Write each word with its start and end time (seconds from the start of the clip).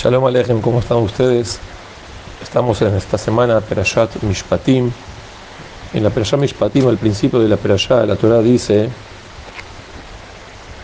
Shalom 0.00 0.26
Alejem, 0.26 0.60
¿cómo 0.60 0.78
están 0.78 0.98
ustedes? 0.98 1.58
Estamos 2.40 2.80
en 2.82 2.94
esta 2.94 3.18
semana 3.18 3.60
Perashat 3.60 4.22
Mishpatim. 4.22 4.92
En 5.92 6.04
la 6.04 6.10
Perashat 6.10 6.38
Mishpatim, 6.38 6.86
al 6.86 6.98
principio 6.98 7.40
de 7.40 7.48
la 7.48 7.56
Perashat, 7.56 8.06
la 8.06 8.14
Torah 8.14 8.40
dice: 8.40 8.88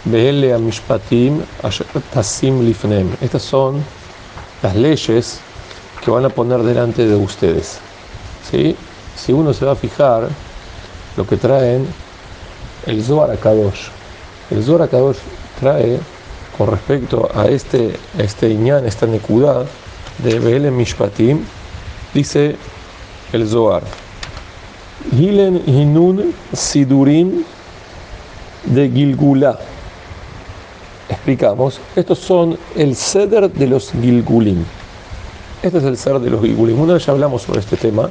Be'ele 0.06 0.58
Mishpatim 0.58 1.42
Tasim 2.12 2.66
Lifnem. 2.66 3.08
Estas 3.20 3.42
son 3.42 3.84
las 4.64 4.74
leyes 4.74 5.38
que 6.04 6.10
van 6.10 6.24
a 6.24 6.30
poner 6.30 6.64
delante 6.64 7.06
de 7.06 7.14
ustedes. 7.14 7.78
¿Sí? 8.50 8.74
Si 9.14 9.32
uno 9.32 9.52
se 9.54 9.64
va 9.64 9.74
a 9.74 9.76
fijar, 9.76 10.28
lo 11.16 11.24
que 11.24 11.36
traen 11.36 11.86
el 12.84 13.04
Zohar. 13.04 13.38
El 14.50 14.64
Zohar 14.64 14.88
trae 15.60 16.00
con 16.56 16.68
respecto 16.68 17.28
a 17.34 17.46
este, 17.46 17.96
este 18.16 18.48
Iñán, 18.48 18.86
esta 18.86 19.06
Nekudá 19.06 19.64
de 20.18 20.38
Be'ele 20.38 20.70
Mishpatim, 20.70 21.40
dice 22.12 22.56
el 23.32 23.48
Zohar. 23.48 23.82
Hilen 25.12 25.62
Hinun 25.66 26.32
Sidurim 26.52 27.44
de 28.64 28.88
Gilgulá. 28.88 29.58
Explicamos, 31.08 31.80
estos 31.96 32.18
son 32.18 32.56
el 32.76 32.94
ceder 32.94 33.50
de 33.50 33.66
los 33.66 33.90
Gilgulim. 33.90 34.64
Este 35.62 35.78
es 35.78 35.84
el 35.84 35.98
ceder 35.98 36.20
de 36.20 36.30
los 36.30 36.40
Gilgulim. 36.40 36.80
Una 36.80 36.94
vez 36.94 37.04
ya 37.04 37.12
hablamos 37.12 37.42
sobre 37.42 37.60
este 37.60 37.76
tema. 37.76 38.08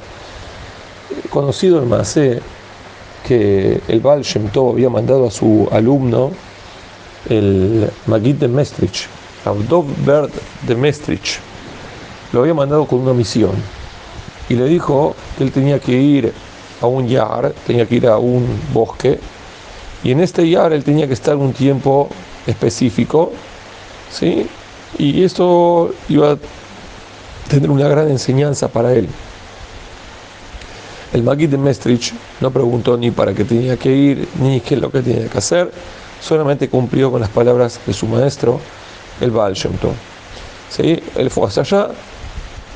Conocido 1.30 1.80
el 1.80 1.86
Masé 1.86 2.42
que 3.26 3.82
el 3.88 4.02
Baal 4.02 4.22
Shem 4.22 4.50
había 4.56 4.90
mandado 4.90 5.28
a 5.28 5.32
su 5.32 5.68
alumno 5.72 6.32
el 7.30 7.90
Magid 8.08 8.36
de 8.36 8.48
Mestrich, 8.48 9.08
Berd 10.06 10.32
de 10.68 10.76
Mestrich, 10.76 11.40
lo 12.32 12.42
había 12.42 12.54
mandado 12.54 12.86
con 12.86 13.00
una 13.00 13.14
misión 13.14 13.52
y 14.50 14.56
le 14.56 14.66
dijo 14.66 15.16
que 15.38 15.44
él 15.44 15.52
tenía 15.52 15.80
que 15.80 15.94
ir 15.94 16.34
a 16.82 16.88
un 16.88 17.08
yar, 17.08 17.54
tenía 17.66 17.86
que 17.86 17.96
ir 17.96 18.08
a 18.08 18.18
un 18.18 18.46
bosque 18.74 19.20
y 20.04 20.12
en 20.12 20.20
este 20.20 20.50
yar 20.50 20.74
él 20.74 20.84
tenía 20.84 21.08
que 21.08 21.14
estar 21.14 21.38
un 21.38 21.54
tiempo 21.54 22.10
específico, 22.46 23.32
¿sí? 24.12 24.48
Y 24.98 25.24
esto 25.24 25.94
iba 26.10 26.34
a 26.34 26.38
tener 27.50 27.72
una 27.72 27.88
gran 27.88 28.10
enseñanza 28.10 28.68
para 28.68 28.94
él. 28.94 29.08
El 31.14 31.24
Magid 31.24 31.50
de 31.50 31.58
Mestrich 31.58 32.14
no 32.42 32.52
preguntó 32.52 32.98
ni 32.98 33.12
para 33.12 33.34
qué 33.34 33.46
tenía 33.46 33.78
que 33.78 33.96
ir, 33.96 34.28
ni 34.42 34.60
qué 34.60 34.76
es 34.76 34.82
lo 34.82 34.92
que 34.92 35.02
tenía 35.02 35.30
que 35.30 35.38
hacer, 35.38 35.72
solamente 36.24 36.70
cumplió 36.70 37.12
con 37.12 37.22
las 37.22 37.30
palabras 37.30 37.80
de 37.86 37.94
su 37.94 38.08
maestro, 38.08 38.60
el 39.20 39.32
Baal. 39.32 39.56
¿Sí? 39.58 41.04
Él 41.16 41.30
fue 41.30 41.48
hacia 41.48 41.64
allá, 41.64 41.90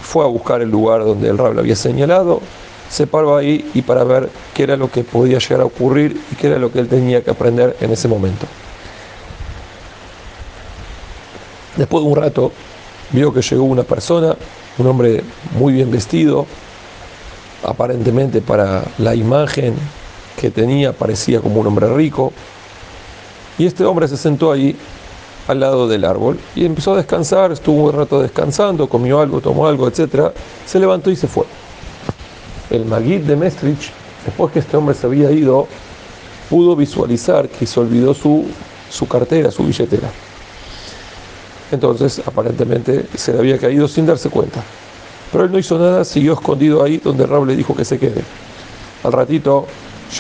fue 0.04 0.24
a 0.26 0.28
buscar 0.28 0.62
el 0.62 0.70
lugar 0.70 1.04
donde 1.04 1.30
el 1.30 1.38
Rab 1.38 1.54
le 1.54 1.62
había 1.62 1.76
señalado, 1.76 2.42
se 2.90 3.08
paró 3.08 3.38
ahí 3.38 3.70
y 3.74 3.82
para 3.82 4.04
ver 4.04 4.30
qué 4.54 4.64
era 4.64 4.78
lo 4.78 4.92
que 4.92 5.04
podía 5.04 5.40
llegar 5.40 5.62
a 5.62 5.66
ocurrir 5.66 6.22
y 6.32 6.36
qué 6.36 6.48
era 6.48 6.58
lo 6.58 6.72
que 6.72 6.80
él 6.80 6.88
tenía 6.88 7.24
que 7.24 7.32
aprender 7.32 7.76
en 7.80 7.92
ese 7.92 8.08
momento. 8.08 8.46
Después 11.76 12.04
de 12.04 12.10
un 12.10 12.16
rato, 12.16 12.52
vio 13.12 13.34
que 13.34 13.42
llegó 13.42 13.64
una 13.64 13.84
persona, 13.84 14.36
un 14.78 14.88
hombre 14.88 15.24
muy 15.58 15.74
bien 15.74 15.90
vestido, 15.92 16.46
aparentemente 17.64 18.42
para 18.42 18.84
la 18.98 19.16
imagen 19.16 19.76
que 20.40 20.52
tenía 20.52 20.94
parecía 20.94 21.42
como 21.42 21.62
un 21.62 21.68
hombre 21.68 21.88
rico, 21.94 22.32
y 23.58 23.66
este 23.66 23.84
hombre 23.84 24.08
se 24.08 24.18
sentó 24.18 24.52
ahí 24.52 24.76
al 25.48 25.60
lado 25.60 25.88
del 25.88 26.06
árbol 26.06 26.40
y 26.56 26.66
empezó 26.66 26.94
a 26.94 26.98
descansar, 26.98 27.52
estuvo 27.52 27.86
un 27.86 27.94
rato 27.94 28.22
descansando, 28.22 28.88
comió 28.88 29.20
algo, 29.20 29.42
tomó 29.42 29.68
algo, 29.68 29.88
etc. 29.88 30.32
Se 30.66 30.80
levantó 30.80 31.10
y 31.10 31.16
se 31.16 31.28
fue. 31.28 31.46
El 32.70 32.86
Magid 32.86 33.22
de 33.22 33.36
Mestrich, 33.36 33.92
después 34.26 34.52
que 34.52 34.60
este 34.60 34.76
hombre 34.78 34.94
se 34.94 35.08
había 35.08 35.32
ido, 35.32 35.68
pudo 36.50 36.76
visualizar 36.76 37.48
que 37.48 37.66
se 37.66 37.80
olvidó 37.80 38.14
su, 38.14 38.46
su 38.90 39.08
cartera, 39.08 39.52
su 39.52 39.64
billetera. 39.64 40.10
Entonces, 41.72 42.22
aparentemente, 42.26 43.08
se 43.16 43.34
le 43.34 43.40
había 43.40 43.58
caído 43.58 43.88
sin 43.88 44.06
darse 44.06 44.30
cuenta. 44.30 44.62
Pero 45.32 45.46
él 45.46 45.52
no 45.52 45.60
hizo 45.60 45.78
nada, 45.78 46.06
siguió 46.06 46.34
escondido 46.34 46.84
ahí 46.84 46.98
donde 46.98 47.26
Raúl 47.26 47.48
le 47.48 47.56
dijo 47.56 47.76
que 47.76 47.84
se 47.84 48.00
quede. 48.00 48.24
Al 49.04 49.12
ratito 49.12 49.66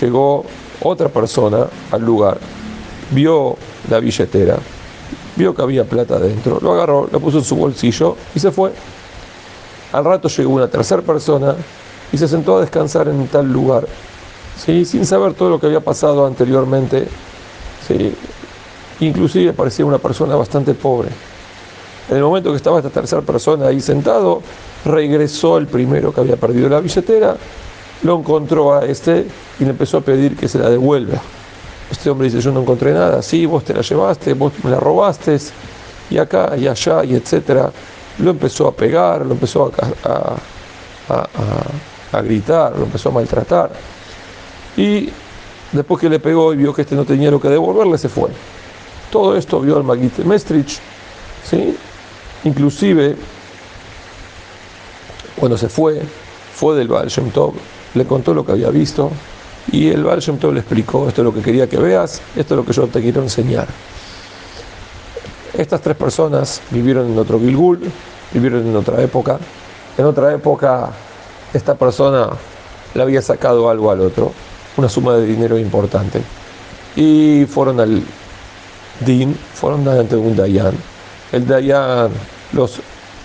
llegó 0.01 0.45
otra 0.81 1.09
persona 1.09 1.67
al 1.91 2.01
lugar 2.01 2.37
vio 3.11 3.55
la 3.89 3.99
billetera, 3.99 4.57
vio 5.35 5.55
que 5.55 5.61
había 5.61 5.83
plata 5.85 6.15
adentro, 6.15 6.59
lo 6.61 6.73
agarró, 6.73 7.07
lo 7.11 7.19
puso 7.19 7.39
en 7.39 7.43
su 7.43 7.55
bolsillo 7.55 8.15
y 8.35 8.39
se 8.39 8.51
fue. 8.51 8.71
Al 9.93 10.03
rato 10.03 10.27
llegó 10.27 10.51
una 10.51 10.67
tercera 10.67 11.01
persona 11.01 11.55
y 12.11 12.17
se 12.17 12.27
sentó 12.27 12.57
a 12.57 12.61
descansar 12.61 13.07
en 13.07 13.27
tal 13.27 13.51
lugar, 13.51 13.87
¿sí? 14.63 14.85
sin 14.85 15.05
saber 15.05 15.33
todo 15.33 15.49
lo 15.49 15.59
que 15.59 15.67
había 15.67 15.79
pasado 15.79 16.25
anteriormente. 16.25 17.07
¿sí? 17.87 18.13
Inclusive 18.99 19.53
parecía 19.53 19.85
una 19.85 19.97
persona 19.97 20.35
bastante 20.35 20.73
pobre. 20.73 21.09
En 22.09 22.17
el 22.17 22.23
momento 22.23 22.51
que 22.51 22.57
estaba 22.57 22.77
esta 22.77 22.89
tercera 22.89 23.21
persona 23.21 23.67
ahí 23.67 23.81
sentado, 23.81 24.41
regresó 24.85 25.57
el 25.57 25.67
primero 25.67 26.13
que 26.13 26.21
había 26.21 26.37
perdido 26.37 26.69
la 26.69 26.79
billetera, 26.79 27.35
lo 28.03 28.17
encontró 28.17 28.73
a 28.73 28.85
este 28.85 29.25
y 29.59 29.63
le 29.63 29.71
empezó 29.71 29.97
a 29.97 30.01
pedir 30.01 30.35
que 30.35 30.47
se 30.47 30.59
la 30.59 30.69
devuelva. 30.69 31.21
Este 31.89 32.09
hombre 32.09 32.29
dice, 32.29 32.41
yo 32.41 32.51
no 32.51 32.61
encontré 32.61 32.93
nada, 32.93 33.21
sí, 33.21 33.45
vos 33.45 33.63
te 33.63 33.73
la 33.73 33.81
llevaste, 33.81 34.33
vos 34.33 34.53
me 34.63 34.71
la 34.71 34.79
robaste, 34.79 35.37
y 36.09 36.17
acá 36.17 36.55
y 36.57 36.67
allá, 36.67 37.03
y 37.03 37.15
etcétera. 37.15 37.71
Lo 38.19 38.31
empezó 38.31 38.67
a 38.67 38.75
pegar, 38.75 39.25
lo 39.25 39.33
empezó 39.33 39.71
a, 40.03 40.35
gritar, 42.21 42.75
lo 42.75 42.85
empezó 42.85 43.09
a 43.09 43.11
maltratar. 43.11 43.71
Y 44.75 45.09
después 45.71 46.01
que 46.01 46.09
le 46.09 46.19
pegó 46.19 46.53
y 46.53 46.57
vio 46.57 46.73
que 46.73 46.81
este 46.81 46.95
no 46.95 47.05
tenía 47.05 47.31
lo 47.31 47.39
que 47.39 47.49
devolverle, 47.49 47.97
se 47.97 48.09
fue. 48.09 48.29
Todo 49.11 49.37
esto 49.37 49.61
vio 49.61 49.77
al 49.77 49.83
Magite 49.83 50.23
Mestrich, 50.23 50.79
¿sí? 51.49 51.77
inclusive 52.43 53.15
cuando 55.37 55.57
se 55.57 55.69
fue, 55.69 56.01
fue 56.55 56.75
del 56.75 56.87
Baal 56.87 57.07
Shem 57.07 57.31
le 57.93 58.05
contó 58.05 58.33
lo 58.33 58.45
que 58.45 58.51
había 58.51 58.69
visto, 58.69 59.11
y 59.71 59.89
el 59.89 60.03
Baal 60.03 60.19
Shem 60.19 60.37
le 60.53 60.59
explicó, 60.59 61.07
esto 61.07 61.21
es 61.21 61.25
lo 61.25 61.33
que 61.33 61.41
quería 61.41 61.67
que 61.67 61.77
veas, 61.77 62.21
esto 62.35 62.53
es 62.53 62.57
lo 62.57 62.65
que 62.65 62.73
yo 62.73 62.87
te 62.87 63.01
quiero 63.01 63.21
enseñar. 63.21 63.67
Estas 65.53 65.81
tres 65.81 65.97
personas 65.97 66.61
vivieron 66.71 67.11
en 67.11 67.17
otro 67.17 67.39
Gilgul, 67.39 67.79
vivieron 68.31 68.65
en 68.67 68.75
otra 68.75 69.01
época. 69.01 69.39
En 69.97 70.05
otra 70.05 70.33
época 70.33 70.89
esta 71.53 71.75
persona 71.75 72.29
le 72.93 73.01
había 73.01 73.21
sacado 73.21 73.69
algo 73.69 73.91
al 73.91 74.01
otro, 74.01 74.31
una 74.77 74.87
suma 74.87 75.15
de 75.15 75.25
dinero 75.25 75.57
importante. 75.57 76.21
Y 76.95 77.45
fueron 77.45 77.79
al 77.79 78.03
Din, 79.01 79.35
fueron 79.53 79.87
ante 79.87 80.15
un 80.15 80.35
Dayan. 80.35 80.75
El 81.31 81.45
Dayan 81.45 82.09
los 82.53 82.79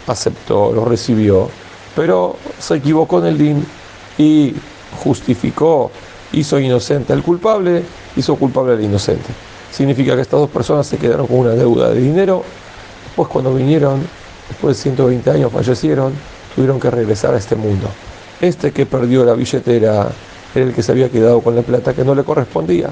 aceptó, 0.06 0.72
los 0.72 0.88
recibió, 0.88 1.48
pero 1.94 2.36
se 2.58 2.76
equivocó 2.76 3.20
en 3.20 3.26
el 3.26 3.38
Din 3.38 3.66
y 4.18 4.54
justificó 5.02 5.90
hizo 6.32 6.58
inocente 6.58 7.12
al 7.12 7.22
culpable, 7.22 7.82
hizo 8.16 8.36
culpable 8.36 8.74
al 8.74 8.82
inocente. 8.82 9.28
Significa 9.70 10.14
que 10.14 10.22
estas 10.22 10.40
dos 10.40 10.50
personas 10.50 10.86
se 10.86 10.98
quedaron 10.98 11.26
con 11.26 11.38
una 11.38 11.50
deuda 11.50 11.90
de 11.90 12.00
dinero, 12.00 12.42
después 13.06 13.28
cuando 13.28 13.54
vinieron, 13.54 14.00
después 14.48 14.76
de 14.76 14.82
120 14.82 15.30
años 15.30 15.52
fallecieron, 15.52 16.12
tuvieron 16.54 16.78
que 16.78 16.90
regresar 16.90 17.34
a 17.34 17.38
este 17.38 17.56
mundo. 17.56 17.88
Este 18.40 18.72
que 18.72 18.86
perdió 18.86 19.24
la 19.24 19.34
billetera 19.34 20.08
era 20.54 20.64
el 20.64 20.74
que 20.74 20.82
se 20.82 20.92
había 20.92 21.08
quedado 21.08 21.40
con 21.40 21.54
la 21.54 21.62
plata 21.62 21.94
que 21.94 22.04
no 22.04 22.14
le 22.14 22.24
correspondía. 22.24 22.90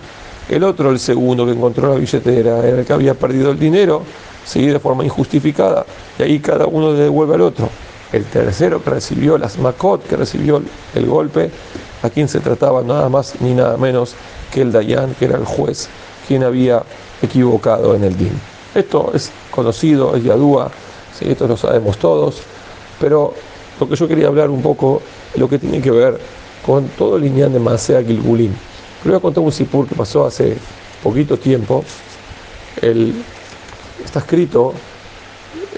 El 0.49 0.65
otro, 0.65 0.91
el 0.91 0.99
segundo 0.99 1.45
que 1.45 1.53
encontró 1.53 1.93
la 1.93 1.97
billetera, 1.97 2.59
era 2.67 2.81
el 2.81 2.87
que 2.87 2.93
había 2.93 3.15
perdido 3.15 3.51
el 3.51 3.59
dinero, 3.59 4.03
sí, 4.45 4.67
de 4.67 4.79
forma 4.81 5.05
injustificada, 5.05 5.85
y 6.19 6.23
ahí 6.23 6.39
cada 6.41 6.67
uno 6.67 6.93
le 6.93 7.01
devuelve 7.01 7.35
al 7.35 7.43
otro. 7.43 7.69
El 8.13 8.25
tercero 8.25 8.83
que 8.83 8.91
recibió 8.91 9.39
las 9.39 9.59
macot, 9.59 10.05
que 10.07 10.17
recibió 10.17 10.61
el 10.95 11.07
golpe, 11.07 11.51
a 12.03 12.11
quien 12.11 12.29
se 12.29 12.41
trataba 12.41 12.83
nada 12.83 13.09
más 13.09 13.41
ni 13.41 13.55
nada 13.55 13.77
menos 13.77 14.15
que 14.53 14.63
el 14.63 14.73
Dayan, 14.73 15.15
que 15.15 15.27
era 15.27 15.37
el 15.37 15.45
juez, 15.45 15.89
quien 16.27 16.43
había 16.45 16.83
equivocado 17.23 17.95
en 17.95 18.05
el 18.05 18.17
din. 18.17 18.33
Esto 18.75 19.13
es 19.15 19.31
conocido, 19.51 20.17
es 20.17 20.25
yadúa, 20.25 20.71
esto 21.21 21.47
lo 21.47 21.57
sabemos 21.57 21.99
todos, 21.99 22.43
pero 22.99 23.35
lo 23.79 23.89
que 23.89 23.97
yo 23.97 24.09
quería 24.09 24.29
hablar 24.29 24.51
un 24.51 24.63
poco, 24.63 25.03
lo 25.37 25.49
que 25.49 25.59
tiene 25.59 25.81
que 25.81 25.91
ver 25.91 26.19
con 26.65 26.89
todo 26.89 27.17
el 27.17 27.23
lineal 27.23 27.53
de 27.53 27.59
Masea 27.59 28.03
Gilgulín. 28.03 28.55
Pero 29.03 29.15
voy 29.15 29.19
a 29.19 29.23
contar 29.23 29.43
un 29.43 29.53
sipur 29.53 29.87
que 29.87 29.95
pasó 29.95 30.27
hace 30.27 30.57
poquito 31.03 31.37
tiempo. 31.37 31.85
Está 34.05 34.21
escrito 34.21 34.75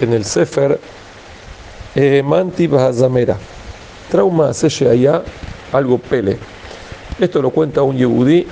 en 0.01 0.13
el 0.13 0.25
Sefer 0.25 0.79
eh, 1.95 2.23
Manti 2.25 2.67
Bahazamera. 2.67 3.37
Trauma 4.11 4.51
allá 4.91 5.23
algo 5.73 5.99
pele. 5.99 6.39
Esto 7.19 7.43
lo 7.43 7.51
cuenta 7.51 7.83
un 7.83 7.97
yehudí 7.97 8.47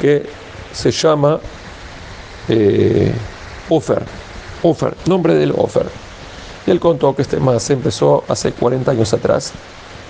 que 0.00 0.26
se 0.72 0.90
llama 0.90 1.38
eh, 2.48 3.12
Ofer. 3.68 4.02
Ofer, 4.62 4.94
nombre 5.06 5.34
del 5.34 5.52
Ofer. 5.56 5.86
Él 6.66 6.80
contó 6.80 7.14
que 7.14 7.22
este 7.22 7.38
más 7.38 7.68
empezó 7.70 8.24
hace 8.28 8.52
40 8.52 8.90
años 8.90 9.12
atrás. 9.12 9.52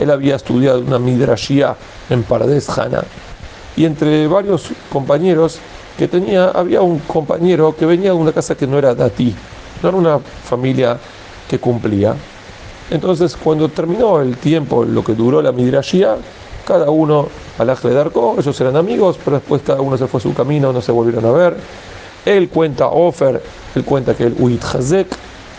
Él 0.01 0.11
había 0.11 0.37
estudiado 0.37 0.81
una 0.81 0.99
midrashia 0.99 1.77
en 2.11 2.23
Pardes 2.23 2.69
Hana. 2.69 3.03
Y 3.77 3.85
entre 3.85 4.27
varios 4.27 4.69
compañeros 4.91 5.59
que 5.97 6.09
tenía, 6.09 6.49
había 6.49 6.81
un 6.81 6.99
compañero 7.01 7.75
que 7.77 7.87
venía 7.87 8.11
de 8.11 8.17
una 8.17 8.33
casa 8.33 8.57
que 8.57 8.67
no 8.67 8.79
era 8.79 8.95
dati, 8.95 9.35
no 9.83 9.89
era 9.89 9.99
una 9.99 10.19
familia 10.19 10.99
que 11.49 11.59
cumplía. 11.59 12.15
Entonces, 12.91 13.37
cuando 13.37 13.69
terminó 13.69 14.21
el 14.21 14.37
tiempo, 14.37 14.85
lo 14.85 15.05
que 15.05 15.15
duró 15.15 15.43
la 15.43 15.53
midrashia, 15.53 16.17
cada 16.67 16.91
uno 16.91 17.29
al 17.59 17.67
de 17.67 17.95
Darko, 17.95 18.37
ellos 18.39 18.61
eran 18.61 18.77
amigos, 18.77 19.19
pero 19.25 19.39
después 19.39 19.63
cada 19.65 19.81
uno 19.81 19.97
se 19.97 20.07
fue 20.07 20.21
su 20.21 20.33
camino, 20.33 20.73
no 20.73 20.81
se 20.81 20.93
volvieron 20.93 21.25
a 21.25 21.33
ver. 21.33 21.57
Él 22.25 22.49
cuenta 22.49 22.89
Ofer, 22.89 23.43
él 23.75 23.85
cuenta 23.85 24.15
que 24.15 24.25
el 24.25 24.37
Uit 24.39 24.63
Hazek 24.63 25.09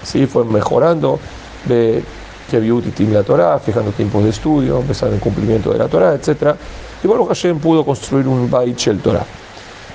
¿sí? 0.04 0.26
fue 0.26 0.46
mejorando, 0.46 1.20
de 1.66 2.04
que 2.50 2.60
Titim 2.60 3.14
la 3.14 3.24
Torah, 3.24 3.60
fijando 3.60 3.92
tiempos 3.92 4.24
de 4.24 4.30
estudio, 4.31 4.80
empezando 4.80 5.16
el 5.16 5.22
cumplimiento 5.22 5.72
de 5.72 5.80
la 5.80 5.88
Torah, 5.88 6.14
etc. 6.14 6.56
Y 7.04 7.08
bueno, 7.08 7.26
Hashem 7.26 7.60
pudo 7.60 7.86
construir 7.86 8.28
un 8.28 8.50
Bait 8.50 8.78
Shel 8.78 9.00
Torah. 9.00 9.26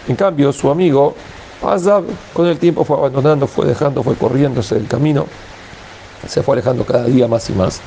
En 0.07 0.17
cambio, 0.17 0.53
su 0.53 0.71
amigo 0.71 1.15
Azab, 1.63 2.05
con 2.33 2.47
el 2.47 2.59
tiempo 2.59 2.85
fue 2.85 2.97
abandonando, 2.97 3.47
fue 3.47 3.67
dejando, 3.67 4.03
fue 4.03 4.15
corriéndose 4.15 4.75
del 4.77 4.87
camino, 4.87 5.27
se 6.29 6.43
fue 6.43 6.55
alejando 6.55 6.85
cada 6.85 7.05
día 7.05 7.29
más 7.29 7.49
y 7.51 7.53
más. 7.53 7.81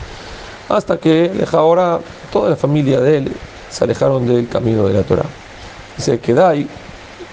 Hasta 0.69 0.97
que 0.97 1.45
ahora 1.51 1.99
toda 2.31 2.49
la 2.49 2.55
familia 2.55 2.99
de 2.99 3.17
él 3.17 3.31
se 3.69 3.83
alejaron 3.83 4.27
del 4.27 4.47
camino 4.47 4.87
de 4.87 4.93
la 4.93 5.03
Torah. 5.03 5.25
Dice 5.95 6.19
que 6.19 6.33
Dai 6.33 6.67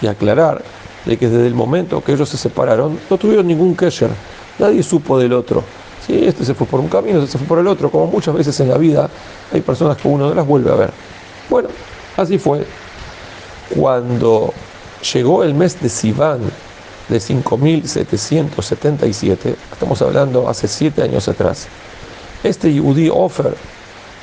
y 0.01 0.07
aclarar 0.07 0.63
de 1.05 1.17
que 1.17 1.29
desde 1.29 1.47
el 1.47 1.55
momento 1.55 2.03
que 2.03 2.13
ellos 2.13 2.29
se 2.29 2.37
separaron 2.37 2.99
no 3.11 3.19
tuvieron 3.19 3.47
ningún 3.47 3.77
kesher, 3.77 4.11
nadie 4.59 4.83
supo 4.83 5.19
del 5.19 5.33
otro. 5.33 5.63
Sí, 6.07 6.25
este 6.25 6.45
se 6.45 6.55
fue 6.55 6.67
por 6.67 6.81
un 6.81 6.89
camino, 6.89 7.19
este 7.19 7.33
se 7.33 7.39
fue 7.39 7.47
por 7.47 7.59
el 7.59 7.67
otro, 7.67 7.91
como 7.91 8.07
muchas 8.07 8.35
veces 8.35 8.59
en 8.61 8.69
la 8.69 8.79
vida 8.79 9.09
hay 9.53 9.61
personas 9.61 9.97
que 9.97 10.09
uno 10.09 10.29
no 10.29 10.35
las 10.35 10.47
vuelve 10.47 10.71
a 10.71 10.75
ver. 10.75 10.91
Bueno, 11.49 11.69
así 12.17 12.39
fue. 12.39 12.67
Cuando 13.75 14.53
llegó 15.13 15.43
el 15.45 15.55
mes 15.55 15.81
de 15.81 15.89
Sivan 15.89 16.41
de 17.09 17.21
5777, 17.21 19.57
estamos 19.73 20.03
hablando 20.03 20.49
hace 20.49 20.69
siete 20.69 21.03
años 21.03 21.29
atrás, 21.29 21.67
este 22.43 22.73
Yudí 22.73 23.11
Ofer 23.13 23.55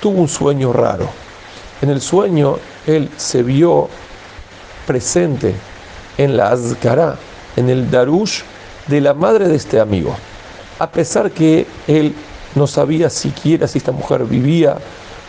tuvo 0.01 0.21
un 0.21 0.27
sueño 0.27 0.73
raro. 0.73 1.07
En 1.81 1.89
el 1.89 2.01
sueño 2.01 2.57
él 2.85 3.09
se 3.17 3.43
vio 3.43 3.87
presente 4.85 5.55
en 6.17 6.37
la 6.37 6.49
Azkará, 6.49 7.17
en 7.55 7.69
el 7.69 7.89
Darush 7.89 8.41
de 8.87 9.01
la 9.01 9.13
madre 9.13 9.47
de 9.47 9.55
este 9.55 9.79
amigo. 9.79 10.15
A 10.79 10.91
pesar 10.91 11.31
que 11.31 11.65
él 11.87 12.13
no 12.55 12.67
sabía 12.67 13.09
siquiera 13.09 13.67
si 13.67 13.77
esta 13.77 13.91
mujer 13.91 14.25
vivía 14.25 14.77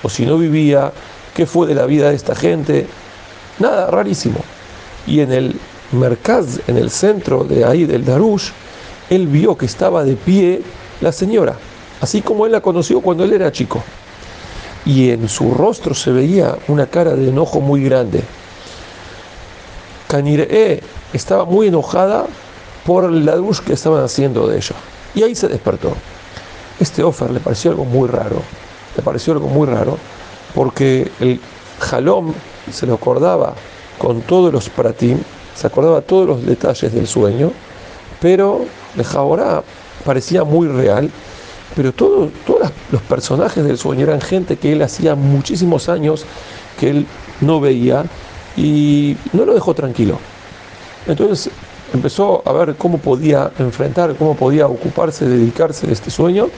o 0.03 0.09
si 0.09 0.27
no 0.27 0.39
vivía, 0.39 0.93
qué 1.35 1.47
fue 1.47 1.67
de 1.67 1.75
la 1.75 1.87
vida 1.87 2.11
de 2.11 2.17
esta 2.17 2.35
gente, 2.35 2.87
nada, 3.59 3.91
rarísimo. 3.91 4.41
Y 5.07 5.21
en 5.21 5.33
el 5.33 5.61
Merkaz, 5.93 6.61
en 6.67 6.77
el 6.77 6.91
centro 6.91 7.45
de 7.45 7.65
ahí 7.65 7.85
del 7.85 8.05
Darush, 8.05 8.51
él 9.11 9.27
vio 9.27 9.57
que 9.57 9.67
estaba 9.67 10.05
de 10.05 10.17
pie 10.17 10.63
la 11.01 11.13
señora, 11.13 11.57
así 12.01 12.23
como 12.23 12.47
él 12.47 12.53
la 12.53 12.61
conoció 12.61 13.01
cuando 13.01 13.25
él 13.25 13.33
era 13.33 13.53
chico. 13.53 13.83
Y 14.85 15.11
en 15.11 15.29
su 15.29 15.53
rostro 15.55 15.95
se 15.95 16.11
veía 16.11 16.57
una 16.69 16.87
cara 16.87 17.15
de 17.15 17.29
enojo 17.29 17.61
muy 17.61 17.85
grande. 17.85 18.23
Caniré 20.09 20.83
estaba 21.13 21.45
muy 21.45 21.69
enojada 21.69 22.27
por 22.85 23.11
la 23.11 23.37
luz 23.37 23.61
que 23.61 23.75
estaban 23.75 24.03
haciendo 24.03 24.49
de 24.49 24.57
ella. 24.57 24.75
Y 25.15 25.23
ahí 25.23 25.35
se 25.35 25.49
despertó. 25.49 25.95
Este 26.81 27.03
offer 27.03 27.31
le 27.31 27.41
pareció 27.41 27.71
algo 27.71 27.85
muy 27.85 28.09
raro. 28.09 28.43
Le 28.97 29.03
pareció 29.03 29.35
algo 29.35 29.47
muy 29.47 29.67
raro 29.67 29.99
porque 30.55 31.11
el 31.21 31.41
jalom 31.79 32.33
se 32.71 32.87
lo 32.87 32.95
acordaba 32.95 33.55
con 33.99 34.23
todos 34.23 34.53
los 34.53 34.69
pratim, 34.69 35.19
se 35.55 35.67
acordaba 35.67 36.01
todos 36.01 36.27
los 36.27 36.47
detalles 36.47 36.93
del 36.93 37.07
sueño, 37.07 37.53
pero 38.21 38.65
jaborá 39.05 39.63
parecía 40.05 40.45
muy 40.45 40.69
real, 40.69 41.11
pero 41.75 41.93
todos 41.93 42.31
los 42.91 43.03
personajes 43.03 43.65
del 43.65 43.79
sueño 43.79 44.05
eran 44.05 44.21
gente 44.21 44.57
que 44.57 44.73
él 44.73 44.83
hacía 44.83 45.15
muchísimos 45.15 45.89
años 45.89 46.25
que 46.79 46.91
él 46.91 47.07
no 47.41 47.61
veía 47.61 48.05
y 48.57 49.17
no 49.33 49.45
lo 49.45 49.55
dejó 49.55 49.75
tranquilo. 49.75 50.19
Entonces 51.07 51.51
empezó 51.93 52.43
a 52.47 52.53
ver 52.53 52.75
cómo 52.77 52.99
podía 52.99 53.51
enfrentar, 53.59 54.15
cómo 54.17 54.37
podía 54.37 54.67
ocuparse, 54.67 55.27
dedicarse 55.27 55.87
de 55.87 55.93
este 55.93 56.11
sueño. 56.11 56.49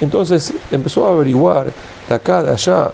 Entonces 0.00 0.52
empezó 0.70 1.06
a 1.06 1.10
averiguar 1.10 1.72
de 2.08 2.14
acá, 2.14 2.42
de 2.42 2.52
allá, 2.52 2.90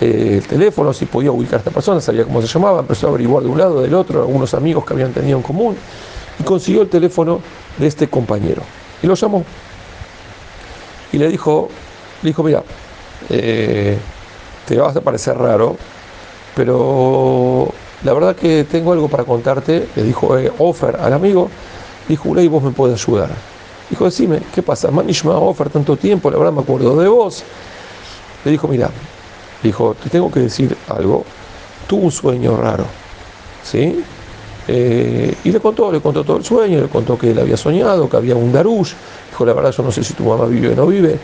eh, 0.00 0.40
el 0.42 0.46
teléfono, 0.46 0.92
si 0.92 1.06
podía 1.06 1.30
ubicar 1.30 1.54
a 1.54 1.58
esta 1.58 1.70
persona, 1.70 2.00
sabía 2.00 2.24
cómo 2.24 2.42
se 2.42 2.48
llamaba, 2.48 2.80
empezó 2.80 3.06
a 3.06 3.10
averiguar 3.10 3.44
de 3.44 3.48
un 3.48 3.58
lado, 3.58 3.80
del 3.82 3.94
otro, 3.94 4.22
algunos 4.22 4.52
amigos 4.54 4.84
que 4.84 4.92
habían 4.92 5.12
tenido 5.12 5.36
en 5.36 5.42
común, 5.42 5.76
y 6.38 6.42
consiguió 6.42 6.82
el 6.82 6.88
teléfono 6.88 7.40
de 7.78 7.86
este 7.86 8.08
compañero. 8.08 8.62
Y 9.02 9.06
lo 9.06 9.14
llamó. 9.14 9.44
Y 11.12 11.18
le 11.18 11.28
dijo, 11.28 11.68
le 12.22 12.30
dijo, 12.30 12.42
mira, 12.42 12.62
eh, 13.30 13.98
te 14.66 14.76
vas 14.76 14.96
a 14.96 15.00
parecer 15.00 15.36
raro, 15.36 15.76
pero 16.56 17.68
la 18.02 18.12
verdad 18.12 18.34
que 18.34 18.64
tengo 18.64 18.92
algo 18.92 19.08
para 19.08 19.24
contarte, 19.24 19.88
le 19.94 20.02
dijo 20.02 20.36
eh, 20.38 20.52
Offer 20.58 20.96
al 20.96 21.12
amigo, 21.12 21.48
dijo, 22.08 22.30
Ulay, 22.30 22.48
vos 22.48 22.62
me 22.62 22.70
puedes 22.70 23.00
ayudar. 23.02 23.30
Dijo, 23.90 24.06
decime, 24.06 24.40
¿qué 24.54 24.62
pasa? 24.62 24.90
Manishma 24.90 25.36
Offer 25.38 25.70
tanto 25.70 25.96
tiempo, 25.96 26.30
la 26.30 26.38
verdad 26.38 26.52
me 26.52 26.62
acuerdo 26.62 26.96
de 26.96 27.08
vos. 27.08 27.44
Le 28.44 28.50
dijo, 28.50 28.66
mira, 28.66 28.90
dijo, 29.64 29.96
te 30.00 30.10
tengo 30.10 30.30
que 30.30 30.40
decir 30.40 30.76
algo, 30.88 31.24
tuvo 31.88 32.04
un 32.04 32.12
sueño 32.12 32.56
raro, 32.56 32.84
¿sí? 33.62 34.04
Eh, 34.66 35.34
y 35.44 35.50
le 35.50 35.60
contó, 35.60 35.90
le 35.90 36.00
contó 36.00 36.24
todo 36.24 36.36
el 36.36 36.44
sueño, 36.44 36.80
le 36.80 36.88
contó 36.88 37.18
que 37.18 37.32
él 37.32 37.38
había 37.38 37.56
soñado, 37.56 38.08
que 38.08 38.16
había 38.16 38.36
un 38.36 38.52
darush. 38.52 38.92
Dijo, 39.30 39.44
la 39.44 39.52
verdad 39.52 39.72
yo 39.72 39.82
no 39.82 39.90
sé 39.90 40.04
si 40.04 40.14
tu 40.14 40.24
mamá 40.24 40.46
vive 40.46 40.72
o 40.72 40.76
no 40.76 40.86
vive, 40.86 41.18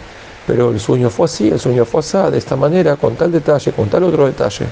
pero 0.46 0.70
el 0.70 0.81
sueño 0.81 1.08
fue 1.08 1.26
así, 1.26 1.48
el 1.48 1.60
sueño 1.60 1.84
fue 1.84 2.00
así, 2.00 2.19
de 2.31 2.38
esta 2.38 2.56
manera, 2.56 2.96
con 2.96 3.14
tal 3.16 3.31
detalle, 3.31 3.72
con 3.72 3.88
tal 3.88 4.04
otro 4.04 4.26
detalle 4.26 4.66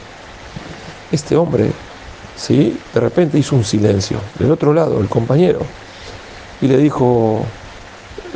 este 1.11 1.37
hombre, 1.37 1.71
¿sí? 2.37 2.79
de 2.93 3.01
repente 3.01 3.39
hizo 3.39 3.57
un 3.57 3.65
silencio. 3.65 4.19
Del 4.39 4.51
otro 4.51 4.73
lado, 4.73 5.01
el 5.01 5.09
compañero, 5.09 5.61
y 6.61 6.67
le 6.67 6.77
dijo, 6.77 7.45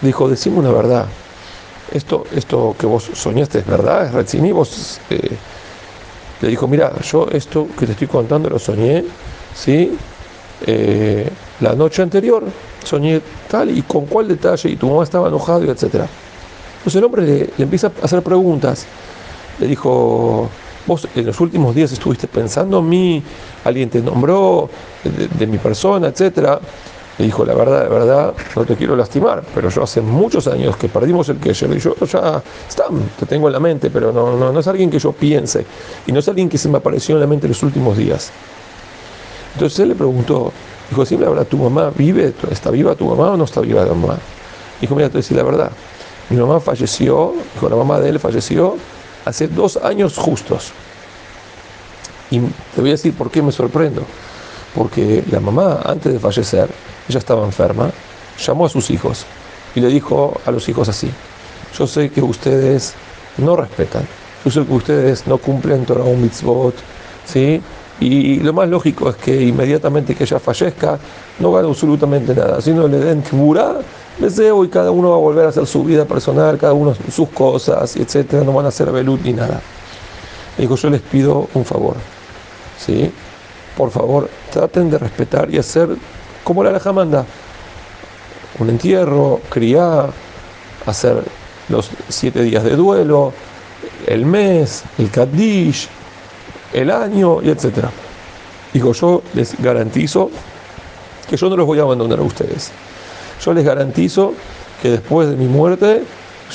dijo, 0.00 0.28
decime 0.28 0.58
una 0.58 0.70
verdad. 0.70 1.06
Esto, 1.92 2.24
esto 2.34 2.74
que 2.78 2.86
vos 2.86 3.10
soñaste 3.12 3.58
es 3.58 3.66
verdad, 3.66 4.06
es 4.06 4.12
Retzini, 4.12 4.52
vos 4.52 5.00
eh, 5.10 5.36
le 6.40 6.48
dijo, 6.48 6.66
mira, 6.66 6.92
yo 7.00 7.28
esto 7.30 7.68
que 7.78 7.86
te 7.86 7.92
estoy 7.92 8.08
contando 8.08 8.48
lo 8.48 8.58
soñé, 8.58 9.04
¿sí? 9.54 9.96
Eh, 10.66 11.28
la 11.60 11.74
noche 11.74 12.02
anterior 12.02 12.44
soñé 12.84 13.20
tal 13.48 13.76
y 13.76 13.82
con 13.82 14.06
cuál 14.06 14.28
detalle, 14.28 14.70
y 14.70 14.76
tu 14.76 14.88
mamá 14.88 15.04
estaba 15.04 15.28
enojado, 15.28 15.64
y 15.64 15.68
etcétera. 15.68 16.06
Entonces 16.78 16.96
el 16.96 17.04
hombre 17.04 17.22
le, 17.22 17.38
le 17.56 17.64
empieza 17.64 17.92
a 18.00 18.04
hacer 18.04 18.22
preguntas. 18.22 18.86
Le 19.60 19.66
dijo, 19.66 20.48
vos 20.86 21.08
en 21.14 21.26
los 21.26 21.40
últimos 21.40 21.74
días 21.74 21.92
estuviste 21.92 22.26
pensando 22.26 22.78
en 22.78 22.88
mí, 22.88 23.22
alguien 23.64 23.88
te 23.88 24.00
nombró 24.00 24.68
de, 25.04 25.46
mi 25.46 25.58
persona, 25.58 26.08
etcétera. 26.08 26.60
Le 27.18 27.26
dijo, 27.26 27.44
la 27.44 27.54
verdad, 27.54 27.82
de 27.82 27.88
verdad, 27.88 28.34
no 28.56 28.64
te 28.64 28.74
quiero 28.74 28.96
lastimar, 28.96 29.42
pero 29.54 29.68
yo 29.68 29.82
hace 29.82 30.00
muchos 30.00 30.46
años 30.46 30.76
que 30.76 30.88
perdimos 30.88 31.28
el 31.28 31.36
Kesher 31.38 31.70
y 31.72 31.78
yo 31.78 31.94
ya 32.06 32.42
está, 32.68 32.84
te 33.18 33.26
tengo 33.26 33.48
en 33.48 33.52
la 33.52 33.60
mente, 33.60 33.90
pero 33.90 34.12
no, 34.12 34.36
no, 34.36 34.50
no 34.50 34.60
es 34.60 34.66
alguien 34.66 34.90
que 34.90 34.98
yo 34.98 35.12
piense 35.12 35.66
y 36.06 36.12
no 36.12 36.20
es 36.20 36.28
alguien 36.28 36.48
que 36.48 36.56
se 36.56 36.68
me 36.70 36.78
apareció 36.78 37.14
en 37.14 37.20
la 37.20 37.26
mente 37.26 37.46
en 37.46 37.52
los 37.52 37.62
últimos 37.62 37.98
días. 37.98 38.30
Entonces 39.54 39.78
él 39.80 39.90
le 39.90 39.94
preguntó, 39.94 40.52
dijo, 40.88 41.04
sí, 41.04 41.18
la 41.18 41.28
verdad, 41.28 41.46
¿tu 41.46 41.58
mamá 41.58 41.92
vive? 41.94 42.32
¿Está 42.50 42.70
viva 42.70 42.94
tu 42.94 43.06
mamá 43.06 43.32
o 43.32 43.36
no 43.36 43.44
está 43.44 43.60
viva 43.60 43.84
la 43.84 43.92
mamá? 43.92 44.18
Dijo, 44.80 44.94
mira, 44.94 45.10
te 45.10 45.18
voy 45.18 45.36
la 45.36 45.42
verdad, 45.42 45.70
mi 46.30 46.38
mamá 46.38 46.60
falleció, 46.60 47.34
dijo, 47.54 47.68
la 47.68 47.76
mamá 47.76 48.00
de 48.00 48.08
él 48.08 48.18
falleció 48.18 48.76
hace 49.26 49.48
dos 49.48 49.76
años 49.76 50.16
justos. 50.16 50.72
Y 52.30 52.40
te 52.40 52.80
voy 52.80 52.88
a 52.88 52.92
decir 52.92 53.12
por 53.12 53.30
qué 53.30 53.42
me 53.42 53.52
sorprendo. 53.52 54.02
Porque 54.74 55.22
la 55.30 55.40
mamá, 55.40 55.82
antes 55.84 56.14
de 56.14 56.18
fallecer, 56.18 56.70
ella 57.12 57.18
estaba 57.18 57.44
enferma, 57.44 57.90
llamó 58.44 58.66
a 58.66 58.68
sus 58.68 58.90
hijos 58.90 59.26
y 59.74 59.80
le 59.80 59.88
dijo 59.88 60.40
a 60.46 60.50
los 60.50 60.68
hijos 60.68 60.88
así, 60.88 61.10
yo 61.78 61.86
sé 61.86 62.10
que 62.10 62.22
ustedes 62.22 62.94
no 63.38 63.54
respetan, 63.56 64.06
yo 64.44 64.50
sé 64.50 64.64
que 64.64 64.72
ustedes 64.72 65.26
no 65.26 65.38
cumplen 65.38 65.84
Torah 65.84 66.04
un 66.04 66.30
¿sí? 67.24 67.62
Y 68.00 68.40
lo 68.40 68.52
más 68.52 68.68
lógico 68.68 69.10
es 69.10 69.16
que 69.16 69.42
inmediatamente 69.42 70.14
que 70.14 70.24
ella 70.24 70.40
fallezca, 70.40 70.98
no 71.38 71.52
gane 71.52 71.68
absolutamente 71.68 72.34
nada, 72.34 72.60
sino 72.60 72.88
le 72.88 72.98
den 72.98 73.22
tibura 73.22 73.76
deseo 74.18 74.64
y 74.64 74.68
cada 74.68 74.90
uno 74.90 75.10
va 75.10 75.16
a 75.16 75.20
volver 75.20 75.46
a 75.46 75.48
hacer 75.50 75.66
su 75.66 75.84
vida 75.84 76.04
personal, 76.04 76.58
cada 76.58 76.72
uno 76.72 76.94
sus 77.10 77.28
cosas, 77.28 77.96
etcétera, 77.96 78.42
no 78.42 78.52
van 78.52 78.66
a 78.66 78.68
hacer 78.68 78.90
velut 78.90 79.22
ni 79.22 79.32
nada. 79.32 79.60
dijo, 80.58 80.74
yo 80.76 80.90
les 80.90 81.00
pido 81.00 81.48
un 81.54 81.64
favor, 81.64 81.96
¿sí? 82.78 83.10
Por 83.76 83.90
favor, 83.90 84.28
traten 84.50 84.90
de 84.90 84.98
respetar 84.98 85.48
y 85.52 85.58
hacer 85.58 85.88
como 86.44 86.62
la 86.62 86.70
alhaja 86.70 86.92
manda. 86.92 87.24
Un 88.58 88.68
entierro, 88.68 89.40
criar, 89.48 90.10
hacer 90.86 91.22
los 91.68 91.90
siete 92.08 92.42
días 92.42 92.64
de 92.64 92.76
duelo, 92.76 93.32
el 94.06 94.26
mes, 94.26 94.84
el 94.98 95.10
Kaddish, 95.10 95.88
el 96.72 96.90
año 96.90 97.40
etcétera. 97.42 97.90
Digo, 98.72 98.92
yo 98.92 99.22
les 99.34 99.60
garantizo 99.60 100.30
que 101.28 101.36
yo 101.36 101.48
no 101.48 101.56
los 101.56 101.66
voy 101.66 101.78
a 101.78 101.82
abandonar 101.82 102.18
a 102.18 102.22
ustedes. 102.22 102.70
Yo 103.44 103.52
les 103.52 103.64
garantizo 103.64 104.34
que 104.80 104.90
después 104.90 105.28
de 105.28 105.36
mi 105.36 105.46
muerte 105.46 106.02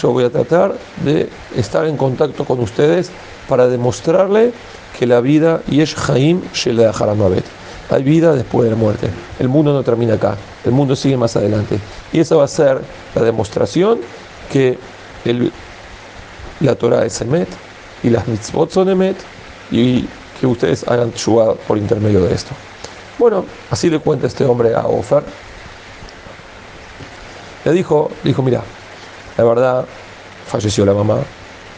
yo 0.02 0.12
voy 0.12 0.24
a 0.24 0.30
tratar 0.30 0.76
de 1.04 1.30
estar 1.56 1.86
en 1.86 1.98
contacto 1.98 2.46
con 2.46 2.60
ustedes 2.60 3.10
para 3.48 3.68
demostrarle 3.68 4.52
que 4.98 5.06
la 5.06 5.22
vida 5.22 5.62
Yesh 5.70 5.96
Haim 6.08 6.42
Shele 6.54 6.86
Haramavet. 6.86 7.57
Hay 7.90 8.04
vida 8.04 8.34
después 8.34 8.66
de 8.66 8.72
la 8.72 8.76
muerte. 8.76 9.10
El 9.40 9.48
mundo 9.48 9.74
no 9.74 9.84
termina 9.84 10.16
acá. 10.16 10.36
El 10.66 10.72
mundo 10.72 10.96
sigue 10.96 11.16
más 11.18 11.36
adelante. 11.36 11.80
Y 12.12 12.20
esa 12.20 12.36
va 12.36 12.44
a 12.44 12.48
ser 12.48 12.82
la 13.16 13.22
demostración 13.22 14.00
que 14.52 14.78
el, 15.26 15.52
la 16.60 16.76
Torah 16.76 17.06
es 17.06 17.22
Emet 17.22 17.48
y 18.04 18.10
las 18.10 18.28
mitzvot 18.28 18.72
son 18.72 18.90
Emet 18.90 19.16
y 19.72 20.06
que 20.40 20.48
ustedes 20.48 20.88
hagan 20.88 21.12
Shua 21.12 21.56
por 21.56 21.78
intermedio 21.78 22.22
de 22.22 22.34
esto. 22.34 22.52
Bueno, 23.18 23.46
así 23.72 23.90
le 23.90 24.00
cuenta 24.00 24.28
este 24.28 24.46
hombre 24.46 24.76
a 24.76 24.86
Ofer. 24.86 25.24
Le 27.66 27.72
dijo, 27.72 28.12
dijo, 28.24 28.42
mira, 28.44 28.62
la 29.38 29.44
verdad, 29.44 29.86
falleció 30.48 30.86
la 30.86 30.94
mamá, 30.94 31.18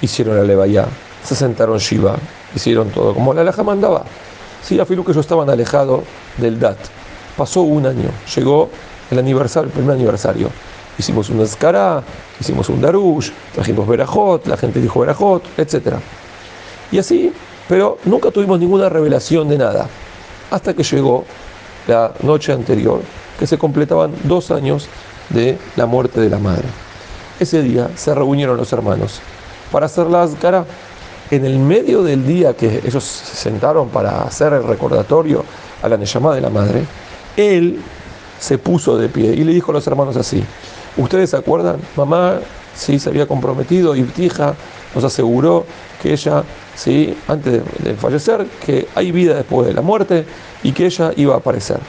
hicieron 0.01 0.35
la 0.35 0.43
levaya, 0.43 0.85
se 1.23 1.35
sentaron 1.35 1.77
Shiva, 1.77 2.17
hicieron 2.55 2.89
todo 2.89 3.13
como 3.13 3.33
la 3.33 3.43
laja 3.43 3.63
mandaba. 3.63 4.03
Sí, 4.63 4.79
afirmó 4.79 5.03
que 5.03 5.11
ellos 5.11 5.25
estaban 5.25 5.49
alejados 5.49 6.01
del 6.37 6.59
DAT. 6.59 6.77
Pasó 7.37 7.61
un 7.61 7.85
año, 7.85 8.09
llegó 8.35 8.69
el 9.09 9.19
aniversario, 9.19 9.67
el 9.67 9.73
primer 9.73 9.95
aniversario. 9.95 10.49
Hicimos 10.97 11.29
una 11.29 11.43
escara, 11.43 12.03
hicimos 12.39 12.67
un 12.69 12.81
darush, 12.81 13.31
trajimos 13.55 13.87
verajot, 13.87 14.45
la 14.47 14.57
gente 14.57 14.81
dijo 14.81 14.99
verajot, 14.99 15.43
etc. 15.57 15.95
Y 16.91 16.97
así, 16.97 17.31
pero 17.69 17.97
nunca 18.05 18.31
tuvimos 18.31 18.59
ninguna 18.59 18.89
revelación 18.89 19.47
de 19.47 19.57
nada. 19.57 19.87
Hasta 20.51 20.73
que 20.73 20.83
llegó 20.83 21.23
la 21.87 22.11
noche 22.21 22.51
anterior, 22.51 23.01
que 23.39 23.47
se 23.47 23.57
completaban 23.57 24.13
dos 24.23 24.51
años 24.51 24.89
de 25.29 25.57
la 25.75 25.85
muerte 25.85 26.19
de 26.19 26.29
la 26.29 26.39
madre. 26.39 26.67
Ese 27.39 27.61
día 27.61 27.89
se 27.95 28.13
reunieron 28.13 28.57
los 28.57 28.73
hermanos 28.73 29.21
para 29.71 29.85
hacer 29.85 30.07
la 30.07 30.25
escara 30.25 30.65
en 31.31 31.45
el 31.45 31.59
medio 31.59 32.03
del 32.03 32.25
día 32.25 32.53
que 32.53 32.81
ellos 32.85 33.03
se 33.03 33.35
sentaron 33.35 33.89
para 33.89 34.23
hacer 34.23 34.53
el 34.53 34.63
recordatorio 34.63 35.45
a 35.81 35.89
la 35.89 35.97
Neyamá 35.97 36.33
de 36.33 36.41
la 36.41 36.49
madre, 36.49 36.85
él 37.37 37.79
se 38.39 38.57
puso 38.57 38.97
de 38.97 39.09
pie 39.09 39.33
y 39.33 39.43
le 39.43 39.53
dijo 39.53 39.71
a 39.71 39.75
los 39.75 39.87
hermanos 39.87 40.15
así, 40.17 40.43
¿ustedes 40.97 41.29
se 41.31 41.37
acuerdan? 41.37 41.77
Mamá 41.95 42.39
sí 42.75 42.97
se 42.99 43.09
había 43.09 43.27
comprometido 43.27 43.95
y 43.95 44.03
Tija 44.03 44.55
nos 44.95 45.03
aseguró 45.03 45.65
que 46.01 46.13
ella, 46.13 46.43
sí, 46.75 47.15
antes 47.27 47.61
de, 47.83 47.93
fallecer, 47.93 48.47
que 48.65 48.87
hay 48.95 49.11
vida 49.11 49.35
después 49.35 49.67
de 49.67 49.73
la 49.73 49.81
muerte 49.81 50.25
y 50.63 50.71
que 50.71 50.85
ella 50.85 51.11
iba 51.15 51.35
a 51.35 51.37
aparecer. 51.37 51.79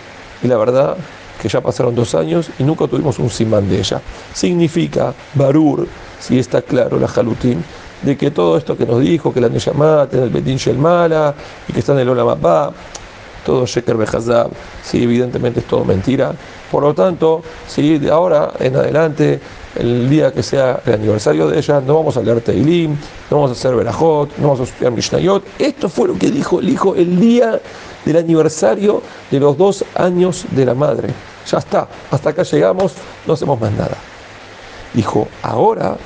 Y 0.43 0.49
la 0.49 0.57
verdad 0.57 0.97
que 1.41 1.49
ya 1.49 1.61
pasaron 1.63 1.95
dos 1.95 2.15
años 2.15 2.51
y 2.59 2.65
nunca 2.65 2.87
tuvimos 2.87 3.19
un 3.19 3.31
simán 3.31 3.69
de 3.69 3.79
ella. 3.79 4.03
Significa, 4.35 5.15
Barur, 5.35 5.87
si 6.19 6.39
está 6.39 6.61
claro 6.61 6.99
la 6.99 7.09
Jalutín, 7.09 7.65
de 8.03 8.17
que 8.17 8.31
todo 8.31 8.57
esto 8.57 8.77
que 8.77 8.87
nos 8.87 9.01
dijo, 9.01 9.33
que 9.33 9.41
la 9.41 9.49
Neyamat 9.49 10.15
en 10.15 10.23
el 10.23 10.57
Shel 10.57 10.79
Mala 10.79 11.35
y 11.69 11.73
que 11.73 11.81
está 11.81 11.93
en 11.93 12.01
el 12.01 12.09
Olamapá, 12.09 12.73
todo 13.45 13.67
Sheker 13.67 13.97
Behazab, 13.97 14.51
sí, 14.83 15.03
evidentemente 15.03 15.61
es 15.61 15.67
todo 15.67 15.85
mentira. 15.85 16.33
Por 16.71 16.83
lo 16.83 16.95
tanto, 16.95 17.43
sí, 17.67 17.99
de 17.99 18.11
ahora 18.11 18.53
en 18.59 18.77
adelante, 18.77 19.41
el 19.77 20.09
día 20.09 20.33
que 20.33 20.43
sea 20.43 20.81
el 20.85 20.95
aniversario 20.95 21.49
de 21.49 21.59
ella, 21.59 21.81
no 21.81 21.95
vamos 21.95 22.17
a 22.17 22.23
leer 22.23 22.41
Teilim, 22.41 22.97
no 23.31 23.37
vamos 23.37 23.51
a 23.51 23.53
hacer 23.53 23.75
Berajot, 23.75 24.37
no 24.39 24.49
vamos 24.49 24.61
a 24.61 24.65
estudiar 24.65 24.93
Mishnayot. 24.93 25.45
Esto 25.59 25.89
fue 25.89 26.09
lo 26.09 26.15
que 26.19 26.31
dijo 26.31 26.61
el 26.61 26.69
hijo 26.69 26.95
el 26.95 27.19
día 27.19 27.61
del 28.05 28.17
aniversario 28.17 29.03
de 29.31 29.41
los 29.41 29.57
dos 29.57 29.85
años 29.95 30.45
de 30.51 30.65
la 30.65 30.75
madre. 30.75 31.09
Ya 31.51 31.59
está, 31.59 31.89
hasta 32.11 32.31
acá 32.31 32.43
llegamos, 32.43 32.93
no 33.27 33.35
hacemos 33.35 33.61
más 33.61 33.73
nada. 33.73 33.97
Dijo, 34.93 35.29
ahora 35.43 35.97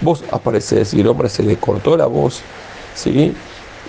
vos 0.00 0.24
apareces 0.30 0.94
y 0.94 1.00
el 1.00 1.08
hombre 1.08 1.28
se 1.28 1.42
le 1.42 1.56
cortó 1.56 1.96
la 1.96 2.06
voz, 2.06 2.40
¿sí? 2.94 3.34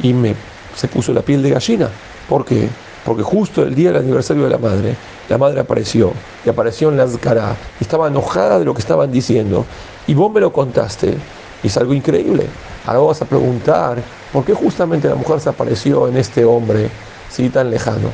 Y 0.02 0.14
me, 0.14 0.36
se 0.76 0.88
puso 0.88 1.14
la 1.14 1.22
piel 1.22 1.42
de 1.42 1.52
gallina. 1.52 1.90
¿Por 2.30 2.46
qué? 2.46 2.70
Porque 3.06 3.24
justo 3.24 3.64
el 3.64 3.74
día 3.74 3.92
del 3.92 4.02
aniversario 4.02 4.44
de 4.44 4.50
la 4.50 4.58
madre, 4.58 4.96
la 5.30 5.38
madre 5.38 5.62
apareció, 5.62 6.12
y 6.46 6.50
apareció 6.50 6.90
en 6.90 6.98
la 6.98 7.08
cara, 7.20 7.56
y 7.80 7.84
estaba 7.84 8.08
enojada 8.08 8.60
de 8.60 8.66
lo 8.66 8.74
que 8.74 8.82
estaban 8.82 9.12
diciendo. 9.12 9.66
Y 10.08 10.14
vos 10.14 10.32
me 10.32 10.42
lo 10.42 10.52
contaste, 10.52 11.18
y 11.64 11.68
es 11.68 11.78
algo 11.78 11.94
increíble. 11.94 12.48
Ahora 12.86 13.00
vas 13.00 13.22
a 13.22 13.26
preguntar, 13.26 14.02
¿por 14.32 14.46
qué 14.46 14.54
justamente 14.54 15.08
la 15.08 15.16
mujer 15.16 15.40
se 15.40 15.50
apareció 15.50 16.08
en 16.08 16.18
este 16.18 16.46
hombre, 16.46 16.90
¿sí? 17.30 17.50
tan 17.50 17.70
lejano? 17.70 18.12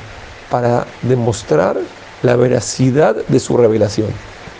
Para 0.49 0.85
demostrar 1.01 1.77
la 2.21 2.35
veracidad 2.35 3.15
de 3.27 3.39
su 3.39 3.57
revelación. 3.57 4.09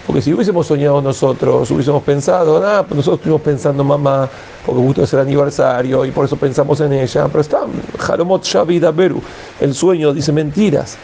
Porque 0.06 0.22
si 0.22 0.34
hubiésemos 0.34 0.68
soñado 0.68 1.02
nosotros, 1.02 1.72
hubiésemos 1.72 2.04
pensado, 2.04 2.62
ah, 2.66 2.84
pues 2.86 2.98
nosotros 2.98 3.20
estuvimos 3.20 3.42
pensando 3.42 3.84
mamá, 3.84 4.30
porque 4.66 4.82
justo 4.82 5.04
es 5.04 5.14
el 5.14 5.20
aniversario 5.20 6.04
y 6.06 6.12
por 6.12 6.26
eso 6.26 6.36
pensamos 6.36 6.82
en 6.82 6.92
ella, 6.94 7.28
pero 7.28 7.40
está 7.40 7.62
Jalomot 8.00 8.44
Shavida 8.44 8.92
Beru, 8.92 9.22
el 9.62 9.74
sueño 9.74 10.14
dice 10.14 10.32
mentiras. 10.32 10.98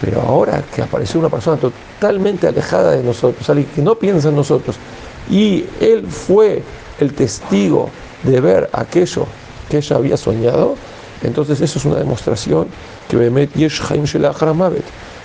Pero 0.00 0.20
ahora 0.20 0.64
que 0.74 0.82
apareció 0.82 1.20
una 1.20 1.28
persona 1.28 1.56
totalmente 1.56 2.48
alejada 2.48 2.90
de 2.90 3.04
nosotros, 3.04 3.48
alguien 3.48 3.68
que 3.72 3.82
no 3.82 3.94
piensa 3.94 4.30
en 4.30 4.34
nosotros, 4.34 4.74
y 5.30 5.64
él 5.80 6.04
fue 6.08 6.60
el 6.98 7.14
testigo 7.14 7.88
de 8.24 8.40
ver 8.40 8.68
aquello 8.72 9.26
que 9.70 9.76
ella 9.76 9.96
había 9.96 10.16
soñado, 10.16 10.74
entonces 11.22 11.60
eso 11.60 11.78
es 11.78 11.84
una 11.84 11.96
demostración 11.96 12.66
que 13.08 13.16
Bemet 13.16 13.52
Yesh 13.54 13.80
Haim 13.88 14.04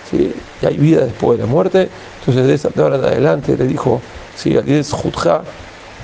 ¿sí? 0.09 0.33
y 0.61 0.65
hay 0.65 0.77
vida 0.77 1.05
después 1.05 1.37
de 1.37 1.45
la 1.45 1.51
muerte. 1.51 1.89
Entonces, 2.19 2.45
de 2.47 2.53
esa 2.53 2.69
hora 2.81 2.97
en 2.97 3.05
adelante 3.05 3.55
le 3.57 3.67
dijo: 3.67 4.01
¿sí? 4.35 4.57
es 4.65 4.91
Judja, 4.91 5.41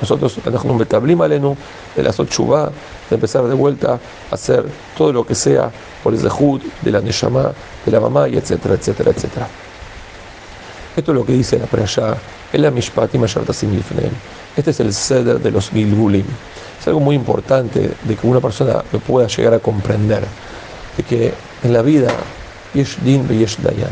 nosotros, 0.01 0.39
de 0.43 2.03
las 2.03 2.19
ocho 2.19 2.71
de 3.09 3.15
empezar 3.15 3.43
de 3.43 3.53
vuelta 3.53 3.99
a 4.31 4.33
hacer 4.35 4.65
todo 4.97 5.13
lo 5.13 5.25
que 5.25 5.35
sea 5.35 5.71
por 6.03 6.13
el 6.13 6.19
Zehud, 6.19 6.61
de 6.81 6.91
la 6.91 7.01
Neshama, 7.01 7.51
de 7.85 7.91
la 7.91 7.99
mamá, 7.99 8.27
y 8.27 8.35
etcétera, 8.35 8.75
etcétera, 8.75 9.11
etcétera. 9.11 9.47
Esto 10.95 11.11
es 11.11 11.15
lo 11.15 11.25
que 11.25 11.33
dice 11.33 11.57
la 11.57 11.65
Prayá, 11.65 12.15
el 12.51 12.61
la 12.61 12.69
Mishpat 12.69 13.15
y 13.15 13.19
Este 14.55 14.71
es 14.71 14.79
el 14.79 14.93
ceder 14.93 15.39
de 15.39 15.51
los 15.51 15.69
Gilgulim. 15.71 16.25
Es 16.79 16.87
algo 16.87 16.99
muy 16.99 17.15
importante 17.15 17.91
de 18.03 18.15
que 18.15 18.27
una 18.27 18.39
persona 18.39 18.83
lo 18.91 18.99
pueda 18.99 19.27
llegar 19.27 19.55
a 19.55 19.59
comprender, 19.59 20.23
de 20.97 21.03
que 21.03 21.33
en 21.63 21.73
la 21.73 21.81
vida 21.81 22.09
Yesh 22.73 22.97
Din 23.03 23.27
Yesh 23.27 23.57
Dayan. 23.57 23.91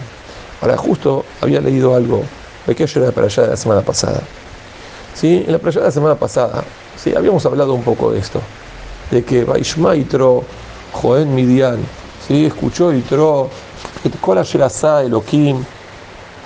Ahora, 0.61 0.77
justo 0.77 1.25
había 1.41 1.61
leído 1.61 1.95
algo 1.95 2.23
de 2.67 2.75
que 2.75 2.83
era 2.83 3.11
para 3.11 3.27
allá 3.27 3.43
de 3.43 3.49
la 3.49 3.57
semana 3.57 3.81
pasada. 3.81 4.21
¿Sí? 5.13 5.43
En 5.45 5.51
la 5.51 5.59
playa 5.59 5.81
de 5.81 5.87
la 5.87 5.91
semana 5.91 6.15
pasada, 6.15 6.63
¿sí? 6.97 7.13
habíamos 7.15 7.45
hablado 7.45 7.73
un 7.73 7.83
poco 7.83 8.11
de 8.11 8.19
esto, 8.19 8.41
de 9.09 9.23
que 9.23 9.43
Vaishma 9.43 9.93
Tro, 10.09 10.43
Joen 10.93 11.33
Midian, 11.35 11.79
¿sí? 12.27 12.45
escuchó 12.45 12.93
Yitro, 12.93 13.49
Kola 14.21 14.43
Sherasa 14.43 15.03
Elohim, 15.03 15.63